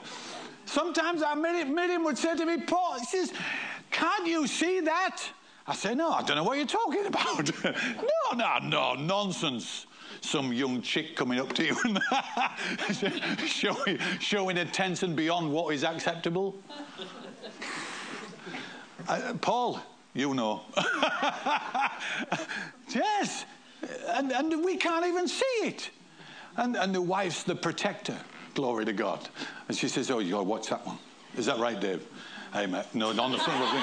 Sometimes 0.67 1.23
I, 1.23 1.35
Miriam 1.35 2.05
would 2.05 2.19
say 2.19 2.37
to 2.37 2.45
me, 2.45 2.59
Paul, 2.59 2.99
he 2.99 3.07
says, 3.07 3.33
Can't 3.91 4.27
you 4.27 4.47
see 4.47 4.81
that? 4.81 5.23
I 5.69 5.75
say, 5.75 5.95
No, 5.95 6.11
I 6.13 6.23
don't 6.23 6.37
know 6.37 6.45
what 6.45 6.59
you're 6.59 6.67
talking 6.67 7.07
about. 7.07 7.51
no, 7.65 8.37
no, 8.37 8.59
no, 8.63 8.95
nonsense. 8.95 9.87
Some 10.21 10.53
young 10.53 10.83
chick 10.83 11.15
coming 11.15 11.39
up 11.39 11.53
to 11.55 11.65
you 11.65 11.77
and 11.85 12.01
showing, 13.49 13.99
showing 14.19 14.59
attention 14.59 15.15
beyond 15.15 15.53
what 15.53 15.75
is 15.75 15.85
acceptable. 15.85 16.57
Uh, 19.07 19.35
Paul, 19.41 19.81
you 20.15 20.35
know. 20.35 20.63
yes, 22.89 23.45
and, 24.09 24.33
and 24.33 24.65
we 24.65 24.77
can't 24.77 25.07
even 25.07 25.29
see 25.29 25.45
it. 25.63 25.91
And, 26.57 26.77
and 26.77 26.95
the 26.95 27.03
wife's 27.03 27.43
the 27.43 27.55
protector. 27.55 28.17
Glory 28.55 28.85
to 28.87 28.93
God. 28.93 29.29
And 29.69 29.77
she 29.77 29.89
says, 29.89 30.11
Oh, 30.11 30.21
you 30.21 30.33
got 30.33 30.39
to 30.39 30.45
watch 30.45 30.69
that 30.71 30.87
one. 30.87 30.99
Is 31.37 31.47
that 31.47 31.59
right, 31.59 31.79
Dave? 31.79 32.07
Hey, 32.57 32.65
mate. 32.65 32.87
No, 32.95 33.11
of 33.11 33.17
thing. 33.19 33.83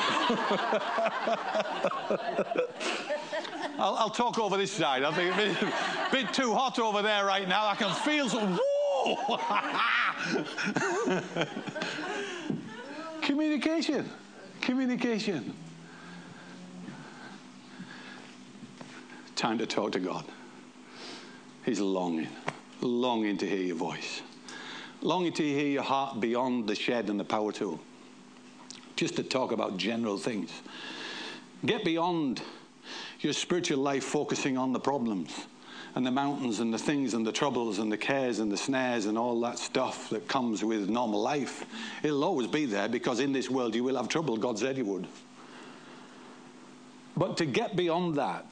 I'll, 3.77 3.93
I'll 3.93 4.09
talk 4.09 4.39
over 4.39 4.57
this 4.57 4.71
side. 4.71 5.03
I 5.03 5.13
think 5.13 5.37
it's 5.37 5.61
a 5.61 5.65
bit, 5.65 5.73
bit 6.11 6.33
too 6.33 6.55
hot 6.55 6.79
over 6.79 7.03
there 7.03 7.23
right 7.23 7.47
now. 7.47 7.67
I 7.67 7.75
can 7.75 7.93
feel 7.93 8.27
some. 8.29 8.59
Communication. 13.21 14.09
Communication. 14.61 15.53
Time 19.35 19.59
to 19.59 19.67
talk 19.67 19.91
to 19.91 19.99
God. 19.99 20.25
He's 21.63 21.79
longing, 21.79 22.27
longing 22.81 23.37
to 23.37 23.47
hear 23.47 23.61
your 23.61 23.75
voice, 23.75 24.23
longing 25.01 25.33
to 25.33 25.43
hear 25.43 25.67
your 25.67 25.83
heart 25.83 26.19
beyond 26.19 26.67
the 26.67 26.73
shed 26.73 27.11
and 27.11 27.19
the 27.19 27.23
power 27.23 27.51
tool, 27.51 27.79
just 28.95 29.15
to 29.15 29.23
talk 29.23 29.51
about 29.51 29.77
general 29.77 30.17
things. 30.17 30.51
Get 31.65 31.83
beyond 31.83 32.41
your 33.21 33.33
spiritual 33.33 33.79
life 33.79 34.03
focusing 34.03 34.57
on 34.57 34.73
the 34.73 34.79
problems 34.79 35.47
and 35.95 36.05
the 36.05 36.11
mountains 36.11 36.59
and 36.59 36.73
the 36.73 36.77
things 36.77 37.13
and 37.13 37.25
the 37.25 37.31
troubles 37.31 37.79
and 37.79 37.91
the 37.91 37.97
cares 37.97 38.39
and 38.39 38.51
the 38.51 38.57
snares 38.57 39.05
and 39.05 39.17
all 39.17 39.39
that 39.41 39.59
stuff 39.59 40.09
that 40.09 40.27
comes 40.27 40.63
with 40.63 40.89
normal 40.89 41.21
life. 41.21 41.65
It'll 42.01 42.23
always 42.23 42.47
be 42.47 42.65
there 42.65 42.89
because 42.89 43.19
in 43.19 43.31
this 43.31 43.49
world 43.49 43.75
you 43.75 43.83
will 43.83 43.95
have 43.95 44.09
trouble. 44.09 44.35
God 44.37 44.57
said 44.57 44.77
you 44.77 44.85
would. 44.85 45.07
But 47.15 47.37
to 47.37 47.45
get 47.45 47.75
beyond 47.75 48.15
that, 48.15 48.45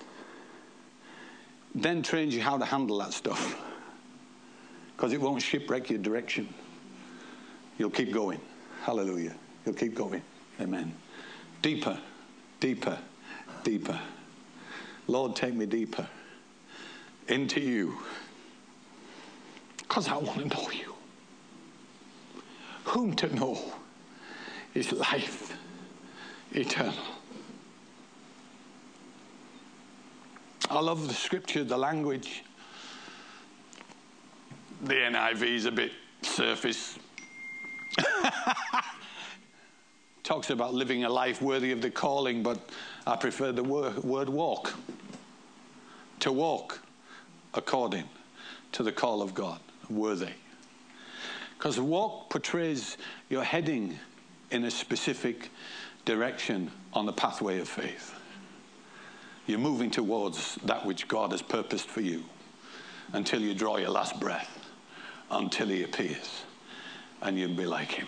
then 1.73 2.03
trains 2.03 2.35
you 2.35 2.41
how 2.41 2.57
to 2.57 2.65
handle 2.65 2.99
that 2.99 3.13
stuff 3.13 3.59
because 4.95 5.13
it 5.13 5.21
won't 5.21 5.41
shipwreck 5.41 5.89
your 5.89 5.99
direction. 5.99 6.53
You'll 7.77 7.89
keep 7.89 8.13
going. 8.13 8.39
Hallelujah. 8.83 9.33
You'll 9.65 9.75
keep 9.75 9.95
going. 9.95 10.21
Amen. 10.59 10.95
Deeper, 11.61 11.99
deeper, 12.59 12.97
deeper. 13.63 13.99
Lord, 15.07 15.35
take 15.35 15.53
me 15.53 15.65
deeper 15.65 16.07
into 17.27 17.59
you 17.59 17.97
because 19.77 20.07
I 20.07 20.17
want 20.17 20.39
to 20.39 20.45
know 20.47 20.69
you. 20.71 20.93
Whom 22.85 23.15
to 23.17 23.33
know 23.35 23.59
is 24.73 24.91
life 24.91 25.57
eternal. 26.51 26.95
I 30.69 30.79
love 30.79 31.07
the 31.07 31.13
scripture, 31.13 31.63
the 31.63 31.77
language. 31.77 32.43
The 34.83 34.93
NIV 34.93 35.43
is 35.43 35.65
a 35.65 35.71
bit 35.71 35.91
surface. 36.21 36.97
Talks 40.23 40.51
about 40.51 40.73
living 40.73 41.03
a 41.03 41.09
life 41.09 41.41
worthy 41.41 41.71
of 41.71 41.81
the 41.81 41.89
calling, 41.89 42.43
but 42.43 42.59
I 43.07 43.15
prefer 43.15 43.51
the 43.51 43.63
word, 43.63 44.29
walk. 44.29 44.73
To 46.19 46.31
walk 46.31 46.79
according 47.55 48.07
to 48.73 48.83
the 48.83 48.91
call 48.91 49.21
of 49.21 49.33
God, 49.33 49.59
worthy. 49.89 50.29
Because 51.57 51.79
walk 51.79 52.29
portrays 52.29 52.97
you're 53.29 53.43
heading 53.43 53.97
in 54.51 54.63
a 54.65 54.71
specific 54.71 55.49
direction 56.05 56.71
on 56.93 57.05
the 57.05 57.13
pathway 57.13 57.59
of 57.59 57.67
faith. 57.67 58.13
You're 59.47 59.59
moving 59.59 59.89
towards 59.89 60.55
that 60.65 60.85
which 60.85 61.07
God 61.07 61.31
has 61.31 61.41
purposed 61.41 61.87
for 61.87 62.01
you 62.01 62.23
until 63.13 63.41
you 63.41 63.55
draw 63.55 63.77
your 63.77 63.89
last 63.89 64.19
breath, 64.19 64.59
until 65.31 65.67
He 65.67 65.83
appears, 65.83 66.43
and 67.21 67.37
you'll 67.37 67.55
be 67.55 67.65
like 67.65 67.91
Him. 67.91 68.07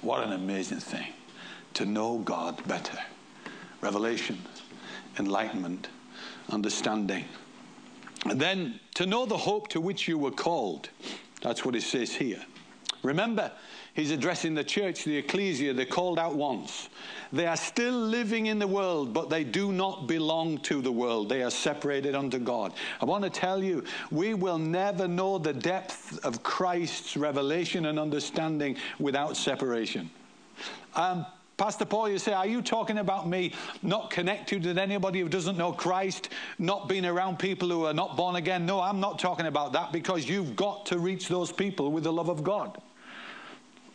What 0.00 0.24
an 0.24 0.32
amazing 0.32 0.80
thing 0.80 1.12
to 1.76 1.84
know 1.84 2.18
God 2.18 2.66
better. 2.66 2.98
Revelation, 3.82 4.38
enlightenment, 5.18 5.88
understanding. 6.48 7.24
And 8.24 8.40
then 8.40 8.80
to 8.94 9.04
know 9.04 9.26
the 9.26 9.36
hope 9.36 9.68
to 9.68 9.80
which 9.80 10.08
you 10.08 10.16
were 10.16 10.30
called. 10.30 10.88
That's 11.42 11.64
what 11.64 11.76
it 11.76 11.82
says 11.82 12.14
here. 12.14 12.42
Remember, 13.02 13.52
he's 13.92 14.10
addressing 14.10 14.54
the 14.54 14.64
church, 14.64 15.04
the 15.04 15.18
ecclesia, 15.18 15.74
the 15.74 15.84
called 15.84 16.18
out 16.18 16.34
ones. 16.34 16.88
They 17.30 17.46
are 17.46 17.56
still 17.56 17.92
living 17.92 18.46
in 18.46 18.58
the 18.58 18.66
world, 18.66 19.12
but 19.12 19.28
they 19.28 19.44
do 19.44 19.70
not 19.70 20.06
belong 20.06 20.58
to 20.60 20.80
the 20.80 20.90
world. 20.90 21.28
They 21.28 21.42
are 21.42 21.50
separated 21.50 22.14
unto 22.14 22.38
God. 22.38 22.72
I 23.02 23.04
want 23.04 23.22
to 23.24 23.30
tell 23.30 23.62
you, 23.62 23.84
we 24.10 24.32
will 24.32 24.58
never 24.58 25.06
know 25.06 25.36
the 25.36 25.52
depth 25.52 26.24
of 26.24 26.42
Christ's 26.42 27.18
revelation 27.18 27.86
and 27.86 27.98
understanding 27.98 28.76
without 28.98 29.36
separation. 29.36 30.10
Um, 30.94 31.26
Pastor 31.56 31.86
Paul, 31.86 32.10
you 32.10 32.18
say, 32.18 32.32
Are 32.32 32.46
you 32.46 32.60
talking 32.60 32.98
about 32.98 33.28
me 33.28 33.54
not 33.82 34.10
connected 34.10 34.64
with 34.64 34.76
anybody 34.76 35.20
who 35.20 35.28
doesn't 35.28 35.56
know 35.56 35.72
Christ, 35.72 36.28
not 36.58 36.88
being 36.88 37.06
around 37.06 37.38
people 37.38 37.68
who 37.70 37.86
are 37.86 37.94
not 37.94 38.16
born 38.16 38.36
again? 38.36 38.66
No, 38.66 38.80
I'm 38.80 39.00
not 39.00 39.18
talking 39.18 39.46
about 39.46 39.72
that 39.72 39.90
because 39.90 40.28
you've 40.28 40.54
got 40.54 40.86
to 40.86 40.98
reach 40.98 41.28
those 41.28 41.50
people 41.50 41.92
with 41.92 42.04
the 42.04 42.12
love 42.12 42.28
of 42.28 42.44
God. 42.44 42.76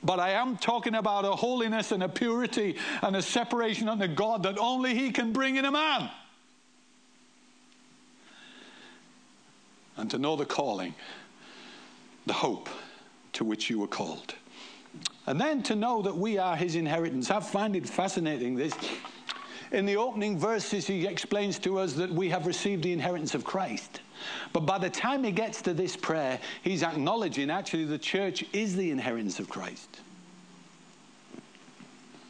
But 0.03 0.19
I 0.19 0.31
am 0.31 0.57
talking 0.57 0.95
about 0.95 1.25
a 1.25 1.31
holiness 1.31 1.91
and 1.91 2.01
a 2.01 2.09
purity 2.09 2.77
and 3.03 3.15
a 3.15 3.21
separation 3.21 3.87
unto 3.87 4.07
God 4.07 4.41
that 4.43 4.57
only 4.57 4.95
He 4.95 5.11
can 5.11 5.31
bring 5.31 5.57
in 5.57 5.65
a 5.65 5.71
man. 5.71 6.09
And 9.97 10.09
to 10.09 10.17
know 10.17 10.35
the 10.35 10.45
calling, 10.45 10.95
the 12.25 12.33
hope 12.33 12.69
to 13.33 13.43
which 13.43 13.69
you 13.69 13.77
were 13.77 13.87
called. 13.87 14.33
And 15.27 15.39
then 15.39 15.63
to 15.63 15.75
know 15.75 16.01
that 16.01 16.15
we 16.15 16.37
are 16.37 16.55
his 16.55 16.75
inheritance. 16.75 17.31
I 17.31 17.39
find 17.39 17.75
it 17.75 17.87
fascinating 17.87 18.55
this. 18.55 18.73
In 19.71 19.85
the 19.85 19.95
opening 19.95 20.37
verses, 20.37 20.85
he 20.85 21.07
explains 21.07 21.57
to 21.59 21.79
us 21.79 21.93
that 21.93 22.11
we 22.11 22.29
have 22.29 22.45
received 22.45 22.83
the 22.83 22.91
inheritance 22.91 23.33
of 23.33 23.45
Christ. 23.45 24.01
But 24.51 24.61
by 24.61 24.77
the 24.77 24.89
time 24.89 25.23
he 25.23 25.31
gets 25.31 25.61
to 25.61 25.73
this 25.73 25.95
prayer, 25.95 26.39
he's 26.61 26.83
acknowledging 26.83 27.49
actually 27.49 27.85
the 27.85 27.97
church 27.97 28.43
is 28.51 28.75
the 28.75 28.91
inheritance 28.91 29.39
of 29.39 29.47
Christ. 29.47 30.01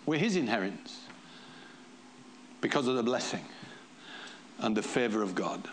We're 0.05 0.19
his 0.19 0.35
inheritance 0.35 0.99
because 2.59 2.87
of 2.87 2.95
the 2.95 3.03
blessing 3.03 3.45
and 4.59 4.77
the 4.77 4.83
favor 4.83 5.23
of 5.23 5.33
God. 5.33 5.67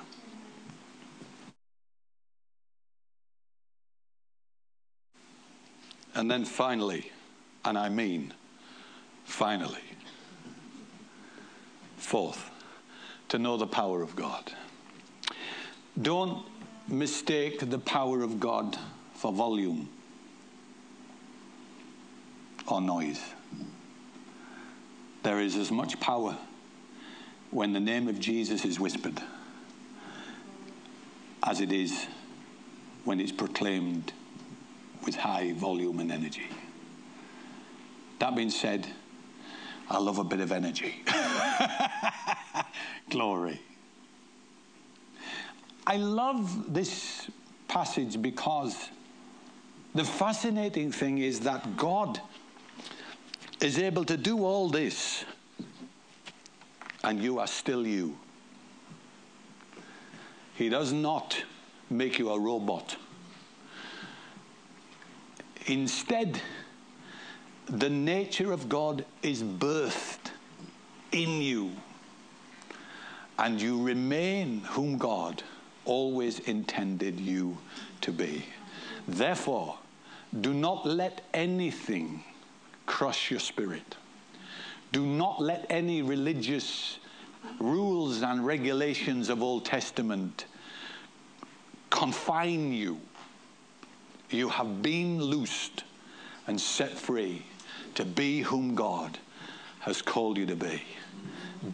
And 6.14 6.30
then 6.30 6.44
finally, 6.44 7.12
and 7.64 7.78
I 7.78 7.88
mean 7.88 8.34
finally, 9.24 9.78
fourth, 11.96 12.50
to 13.28 13.38
know 13.38 13.56
the 13.56 13.66
power 13.66 14.02
of 14.02 14.16
God. 14.16 14.52
Don't 16.00 16.46
mistake 16.88 17.60
the 17.68 17.78
power 17.78 18.22
of 18.22 18.40
God 18.40 18.76
for 19.14 19.32
volume 19.32 19.88
or 22.66 22.80
noise. 22.80 23.20
There 25.22 25.40
is 25.40 25.56
as 25.56 25.70
much 25.70 25.98
power 26.00 26.36
when 27.50 27.72
the 27.72 27.80
name 27.80 28.08
of 28.08 28.18
Jesus 28.20 28.64
is 28.64 28.78
whispered 28.78 29.20
as 31.42 31.60
it 31.60 31.72
is 31.72 32.06
when 33.04 33.20
it's 33.20 33.32
proclaimed 33.32 34.12
with 35.04 35.16
high 35.16 35.52
volume 35.52 36.00
and 36.00 36.12
energy. 36.12 36.48
That 38.18 38.34
being 38.34 38.50
said, 38.50 38.86
I 39.90 39.98
love 39.98 40.18
a 40.18 40.24
bit 40.24 40.40
of 40.40 40.52
energy. 40.52 41.02
Glory. 43.10 43.60
I 45.86 45.96
love 45.96 46.72
this 46.72 47.30
passage 47.68 48.20
because 48.20 48.90
the 49.94 50.04
fascinating 50.04 50.92
thing 50.92 51.18
is 51.18 51.40
that 51.40 51.76
God 51.76 52.20
is 53.60 53.78
able 53.78 54.04
to 54.04 54.16
do 54.16 54.44
all 54.44 54.68
this 54.68 55.24
and 57.04 57.22
you 57.22 57.38
are 57.38 57.46
still 57.46 57.86
you. 57.86 58.16
He 60.54 60.68
does 60.68 60.92
not 60.92 61.42
make 61.88 62.18
you 62.18 62.30
a 62.30 62.38
robot. 62.38 62.96
Instead, 65.68 66.40
the 67.66 67.90
nature 67.90 68.52
of 68.52 68.70
God 68.70 69.04
is 69.22 69.42
birthed 69.42 70.32
in 71.12 71.42
you, 71.42 71.72
and 73.38 73.60
you 73.60 73.82
remain 73.82 74.60
whom 74.60 74.96
God 74.96 75.42
always 75.84 76.38
intended 76.40 77.20
you 77.20 77.58
to 78.00 78.12
be. 78.12 78.46
Therefore, 79.06 79.78
do 80.40 80.54
not 80.54 80.86
let 80.86 81.20
anything 81.34 82.24
crush 82.86 83.30
your 83.30 83.40
spirit. 83.40 83.96
Do 84.92 85.04
not 85.04 85.40
let 85.40 85.66
any 85.68 86.00
religious 86.00 86.98
rules 87.60 88.22
and 88.22 88.44
regulations 88.46 89.28
of 89.28 89.42
Old 89.42 89.66
Testament 89.66 90.46
confine 91.90 92.72
you 92.72 93.00
you 94.30 94.48
have 94.48 94.82
been 94.82 95.22
loosed 95.22 95.84
and 96.46 96.60
set 96.60 96.90
free 96.90 97.44
to 97.94 98.04
be 98.04 98.40
whom 98.40 98.74
God 98.74 99.18
has 99.80 100.02
called 100.02 100.36
you 100.36 100.46
to 100.46 100.56
be. 100.56 100.82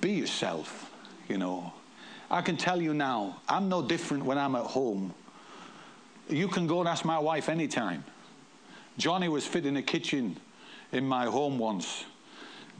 Be 0.00 0.12
yourself, 0.12 0.90
you 1.28 1.38
know. 1.38 1.72
I 2.30 2.42
can 2.42 2.56
tell 2.56 2.80
you 2.80 2.94
now, 2.94 3.40
I'm 3.48 3.68
no 3.68 3.82
different 3.82 4.24
when 4.24 4.38
I'm 4.38 4.54
at 4.54 4.64
home. 4.64 5.12
You 6.28 6.48
can 6.48 6.66
go 6.66 6.80
and 6.80 6.88
ask 6.88 7.04
my 7.04 7.18
wife 7.18 7.48
anytime. 7.48 8.04
Johnny 8.96 9.28
was 9.28 9.46
fitting 9.46 9.76
a 9.76 9.82
kitchen 9.82 10.36
in 10.92 11.06
my 11.06 11.26
home 11.26 11.58
once, 11.58 12.04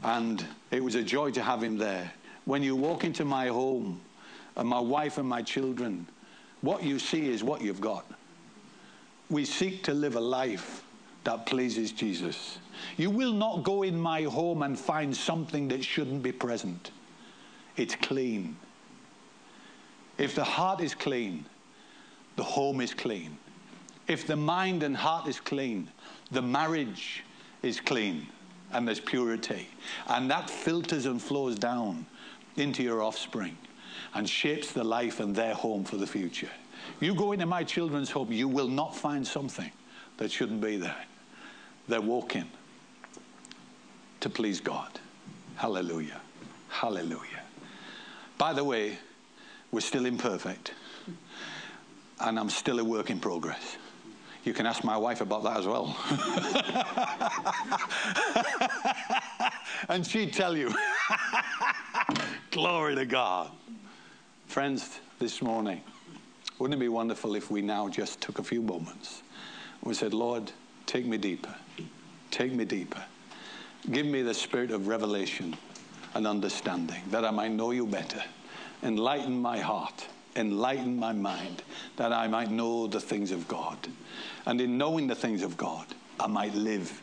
and 0.03 0.43
it 0.71 0.83
was 0.83 0.95
a 0.95 1.03
joy 1.03 1.31
to 1.31 1.41
have 1.41 1.61
him 1.61 1.77
there. 1.77 2.11
When 2.45 2.63
you 2.63 2.75
walk 2.75 3.03
into 3.03 3.25
my 3.25 3.47
home, 3.47 4.01
and 4.57 4.67
my 4.69 4.79
wife 4.79 5.17
and 5.17 5.27
my 5.27 5.41
children, 5.41 6.07
what 6.61 6.83
you 6.83 6.97
see 6.97 7.29
is 7.29 7.43
what 7.43 7.61
you've 7.61 7.81
got 7.81 8.05
we 9.29 9.45
seek 9.45 9.83
to 9.83 9.93
live 9.93 10.15
a 10.15 10.19
life 10.19 10.83
that 11.23 11.45
pleases 11.45 11.91
Jesus. 11.91 12.59
You 12.97 13.09
will 13.09 13.33
not 13.33 13.63
go 13.63 13.83
in 13.83 13.99
my 13.99 14.23
home 14.23 14.61
and 14.61 14.77
find 14.77 15.15
something 15.15 15.67
that 15.69 15.83
shouldn't 15.83 16.21
be 16.21 16.31
present. 16.31 16.91
It's 17.77 17.95
clean. 17.95 18.57
If 20.17 20.35
the 20.35 20.43
heart 20.43 20.81
is 20.81 20.93
clean, 20.93 21.45
the 22.35 22.43
home 22.43 22.79
is 22.79 22.93
clean. 22.93 23.37
If 24.07 24.27
the 24.27 24.35
mind 24.35 24.83
and 24.83 24.95
heart 24.95 25.27
is 25.27 25.39
clean, 25.39 25.89
the 26.31 26.41
marriage 26.41 27.23
is 27.63 27.79
clean 27.79 28.27
and 28.71 28.87
there's 28.87 28.99
purity. 28.99 29.67
And 30.07 30.29
that 30.29 30.49
filters 30.49 31.05
and 31.05 31.21
flows 31.21 31.57
down 31.57 32.05
into 32.55 32.83
your 32.83 33.01
offspring 33.01 33.57
and 34.13 34.29
shapes 34.29 34.71
the 34.71 34.83
life 34.83 35.19
and 35.19 35.35
their 35.35 35.53
home 35.53 35.83
for 35.83 35.97
the 35.97 36.07
future. 36.07 36.49
You 36.99 37.15
go 37.15 37.31
into 37.31 37.45
my 37.45 37.63
children's 37.63 38.09
home, 38.09 38.31
you 38.31 38.47
will 38.47 38.67
not 38.67 38.95
find 38.95 39.25
something 39.25 39.71
that 40.17 40.31
shouldn't 40.31 40.61
be 40.61 40.77
there. 40.77 41.05
They're 41.87 42.01
walking 42.01 42.49
to 44.21 44.29
please 44.29 44.59
God. 44.59 44.99
Hallelujah. 45.55 46.19
Hallelujah. 46.69 47.41
By 48.37 48.53
the 48.53 48.63
way, 48.63 48.97
we're 49.71 49.81
still 49.81 50.05
imperfect, 50.05 50.73
and 52.19 52.39
I'm 52.39 52.49
still 52.49 52.79
a 52.79 52.83
work 52.83 53.09
in 53.09 53.19
progress. 53.19 53.77
You 54.43 54.53
can 54.53 54.65
ask 54.65 54.83
my 54.83 54.97
wife 54.97 55.21
about 55.21 55.43
that 55.43 55.57
as 55.57 55.65
well. 55.65 55.97
and 59.89 60.05
she'd 60.05 60.33
tell 60.33 60.55
you. 60.55 60.73
Glory 62.51 62.95
to 62.95 63.05
God. 63.05 63.51
Friends, 64.47 64.99
this 65.17 65.41
morning, 65.41 65.81
wouldn't 66.59 66.79
it 66.79 66.83
be 66.83 66.89
wonderful 66.89 67.35
if 67.35 67.51
we 67.51 67.61
now 67.61 67.89
just 67.89 68.21
took 68.21 68.39
a 68.39 68.43
few 68.43 68.61
moments 68.61 69.23
and 69.81 69.89
we 69.89 69.93
said, 69.93 70.13
Lord, 70.13 70.51
take 70.85 71.05
me 71.05 71.17
deeper. 71.17 71.53
Take 72.31 72.53
me 72.53 72.65
deeper. 72.65 73.03
Give 73.91 74.05
me 74.05 74.21
the 74.21 74.33
spirit 74.33 74.71
of 74.71 74.87
revelation 74.87 75.55
and 76.13 76.25
understanding 76.25 77.01
that 77.11 77.25
I 77.25 77.31
might 77.31 77.51
know 77.51 77.71
you 77.71 77.85
better. 77.85 78.23
Enlighten 78.83 79.39
my 79.39 79.59
heart. 79.59 80.07
Enlighten 80.37 80.97
my 80.97 81.13
mind 81.13 81.61
that 81.97 82.11
I 82.11 82.27
might 82.27 82.51
know 82.51 82.87
the 82.87 82.99
things 82.99 83.31
of 83.31 83.47
God. 83.47 83.77
And 84.45 84.59
in 84.59 84.77
knowing 84.77 85.07
the 85.07 85.15
things 85.15 85.43
of 85.43 85.55
God, 85.57 85.85
I 86.19 86.27
might 86.27 86.53
live 86.55 87.01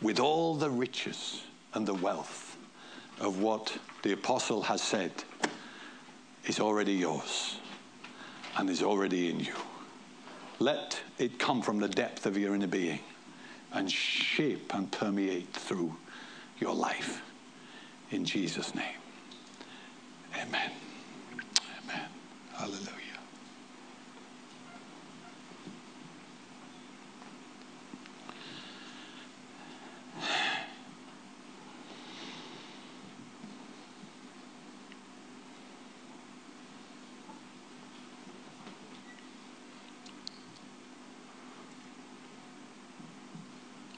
with 0.00 0.18
all 0.18 0.54
the 0.54 0.70
riches 0.70 1.42
and 1.74 1.86
the 1.86 1.94
wealth 1.94 2.56
of 3.20 3.40
what 3.40 3.76
the 4.02 4.12
apostle 4.12 4.62
has 4.62 4.82
said 4.82 5.12
is 6.46 6.58
already 6.58 6.94
yours 6.94 7.58
and 8.56 8.68
is 8.70 8.82
already 8.82 9.30
in 9.30 9.40
you. 9.40 9.54
Let 10.58 11.00
it 11.18 11.38
come 11.38 11.62
from 11.62 11.78
the 11.78 11.88
depth 11.88 12.26
of 12.26 12.36
your 12.36 12.54
inner 12.54 12.66
being 12.66 13.00
and 13.72 13.90
shape 13.90 14.74
and 14.74 14.90
permeate 14.90 15.52
through 15.52 15.96
your 16.58 16.74
life. 16.74 17.22
In 18.10 18.24
Jesus' 18.24 18.74
name. 18.74 18.84
Amen. 20.34 20.70
Amen. 21.84 22.06
Hallelujah. 22.54 23.01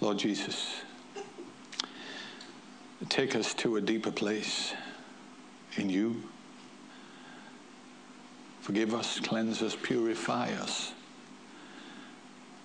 Lord 0.05 0.19
Jesus, 0.19 0.83
take 3.09 3.35
us 3.35 3.55
to 3.55 3.77
a 3.77 3.81
deeper 3.81 4.11
place 4.11 4.75
in 5.77 5.89
you. 5.89 6.23
Forgive 8.61 8.95
us, 8.95 9.19
cleanse 9.21 9.63
us, 9.63 9.75
purify 9.75 10.51
us. 10.61 10.93